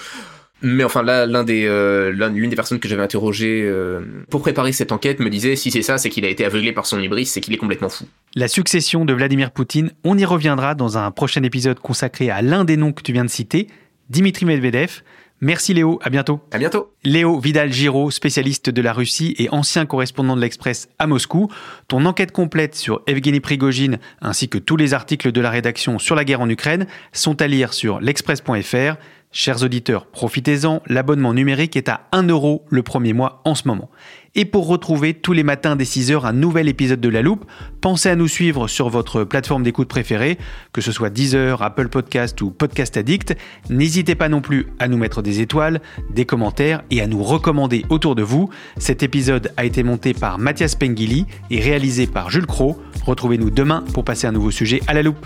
Mais 0.62 0.84
enfin 0.84 1.04
là, 1.04 1.28
l'un 1.28 1.44
des, 1.44 1.66
euh, 1.68 2.12
l'une 2.12 2.50
des 2.50 2.56
personnes 2.56 2.80
que 2.80 2.88
j'avais 2.88 3.04
interrogé 3.04 3.62
euh, 3.64 4.02
pour 4.30 4.42
préparer 4.42 4.72
cette 4.72 4.92
enquête 4.92 5.20
me 5.20 5.30
disait 5.30 5.56
si 5.56 5.70
c'est 5.70 5.84
ça, 5.84 6.00
c'est 6.00 6.10
qu'il 6.10 6.26
a 6.26 6.30
été 6.30 6.46
aveuglé 6.46 6.72
par 6.72 6.88
son 6.88 7.00
hybris, 7.00 7.28
c'est 7.28 7.42
qu'il 7.42 7.54
est 7.54 7.58
complètement 7.58 7.90
fou. 7.90 8.06
La 8.34 8.48
succession 8.48 9.06
de 9.06 9.14
Vladimir 9.14 9.52
Poutine, 9.52 9.92
on 10.04 10.18
y 10.18 10.26
reviendra 10.26 10.74
dans 10.74 10.98
un 10.98 11.12
prochain 11.12 11.44
épisode 11.44 11.80
consacré 11.80 12.32
à 12.32 12.42
l'un 12.42 12.66
des 12.66 12.76
noms 12.76 12.92
que 12.92 13.04
tu 13.04 13.14
viens 13.14 13.26
de 13.26 13.30
citer, 13.30 13.68
Dimitri 14.10 14.46
Medvedev. 14.46 15.02
Merci 15.40 15.76
Léo, 15.76 16.00
à 16.02 16.10
bientôt. 16.10 16.40
À 16.52 16.58
bientôt. 16.58 16.92
Léo 17.04 17.40
Vidal-Giraud, 17.40 18.10
spécialiste 18.10 18.72
de 18.72 18.82
la 18.82 18.92
Russie 18.92 19.36
et 19.38 19.50
ancien 19.52 19.86
correspondant 19.86 20.36
de 20.36 20.42
l'Express 20.42 20.90
à 20.98 21.06
Moscou. 21.06 21.48
Ton 21.88 22.06
enquête 22.06 22.32
complète 22.32 22.76
sur 22.76 23.02
Evgeny 23.06 23.40
Prigogine 23.40 24.00
ainsi 24.20 24.50
que 24.50 24.58
tous 24.58 24.78
les 24.78 24.96
articles 24.96 25.32
de 25.32 25.42
la 25.42 25.52
rédaction 25.52 26.00
sur 26.00 26.16
la 26.16 26.26
guerre 26.26 26.42
en 26.42 26.50
Ukraine 26.50 26.88
sont 27.12 27.40
à 27.40 27.48
lire 27.48 27.74
sur 27.74 28.00
l'express.fr. 28.00 28.96
Chers 29.32 29.62
auditeurs, 29.62 30.08
profitez-en, 30.08 30.82
l'abonnement 30.88 31.34
numérique 31.34 31.76
est 31.76 31.90
à 31.90 32.08
1 32.14 32.24
euro 32.24 32.66
le 32.70 32.82
premier 32.82 33.14
mois 33.14 33.42
en 33.46 33.54
ce 33.54 33.68
moment. 33.68 33.92
Et 34.40 34.46
pour 34.46 34.68
retrouver 34.68 35.16
tous 35.16 35.34
les 35.34 35.42
matins 35.42 35.76
dès 35.76 35.84
6h 35.84 36.24
un 36.24 36.32
nouvel 36.32 36.70
épisode 36.70 37.02
de 37.02 37.10
La 37.10 37.24
Loupe, 37.24 37.44
pensez 37.82 38.08
à 38.10 38.16
nous 38.16 38.28
suivre 38.28 38.68
sur 38.68 38.88
votre 38.88 39.24
plateforme 39.24 39.64
d'écoute 39.64 39.88
préférée, 39.88 40.38
que 40.74 40.82
ce 40.82 40.92
soit 40.92 41.10
Deezer, 41.10 41.64
Apple 41.64 41.90
Podcast 41.90 42.40
ou 42.44 42.52
Podcast 42.52 42.98
Addict. 42.98 43.36
N'hésitez 43.72 44.14
pas 44.14 44.30
non 44.30 44.42
plus 44.42 44.68
à 44.78 44.88
nous 44.88 44.98
mettre 44.98 45.24
des 45.24 45.42
étoiles, 45.42 45.82
des 46.12 46.26
commentaires 46.26 46.84
et 46.92 47.02
à 47.02 47.08
nous 47.08 47.24
recommander 47.24 47.84
autour 47.90 48.14
de 48.14 48.22
vous. 48.22 48.52
Cet 48.78 49.02
épisode 49.02 49.52
a 49.58 49.66
été 49.66 49.82
monté 49.82 50.14
par 50.14 50.38
Mathias 50.38 50.76
Pengili 50.76 51.26
et 51.50 51.60
réalisé 51.60 52.06
par 52.06 52.30
Jules 52.30 52.46
Cro. 52.46 52.78
Retrouvez-nous 53.08 53.50
demain 53.50 53.84
pour 53.96 54.06
passer 54.06 54.28
un 54.28 54.34
nouveau 54.34 54.52
sujet 54.52 54.82
à 54.86 54.94
la 54.94 55.02
loupe. 55.02 55.26